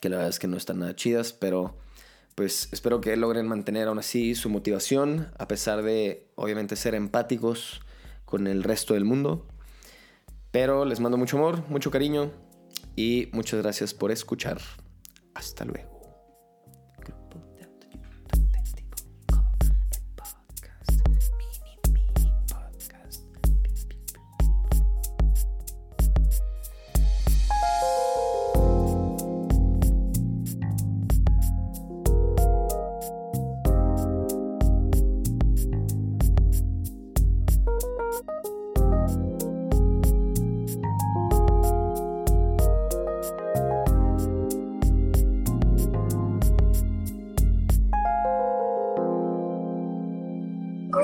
que 0.00 0.08
la 0.08 0.16
verdad 0.16 0.30
es 0.30 0.40
que 0.40 0.48
no 0.48 0.56
están 0.56 0.80
nada 0.80 0.96
chidas, 0.96 1.32
pero 1.32 1.78
pues 2.34 2.68
espero 2.72 3.00
que 3.00 3.16
logren 3.16 3.46
mantener 3.46 3.86
aún 3.86 4.00
así 4.00 4.34
su 4.34 4.50
motivación, 4.50 5.30
a 5.38 5.46
pesar 5.46 5.84
de 5.84 6.32
obviamente 6.34 6.74
ser 6.74 6.96
empáticos 6.96 7.80
con 8.24 8.48
el 8.48 8.64
resto 8.64 8.94
del 8.94 9.04
mundo. 9.04 9.46
Pero 10.50 10.84
les 10.84 10.98
mando 10.98 11.16
mucho 11.16 11.36
amor, 11.36 11.62
mucho 11.68 11.92
cariño 11.92 12.32
y 12.98 13.28
muchas 13.32 13.62
gracias 13.62 13.94
por 13.94 14.10
escuchar. 14.10 14.60
Hasta 15.32 15.64
luego. 15.64 15.97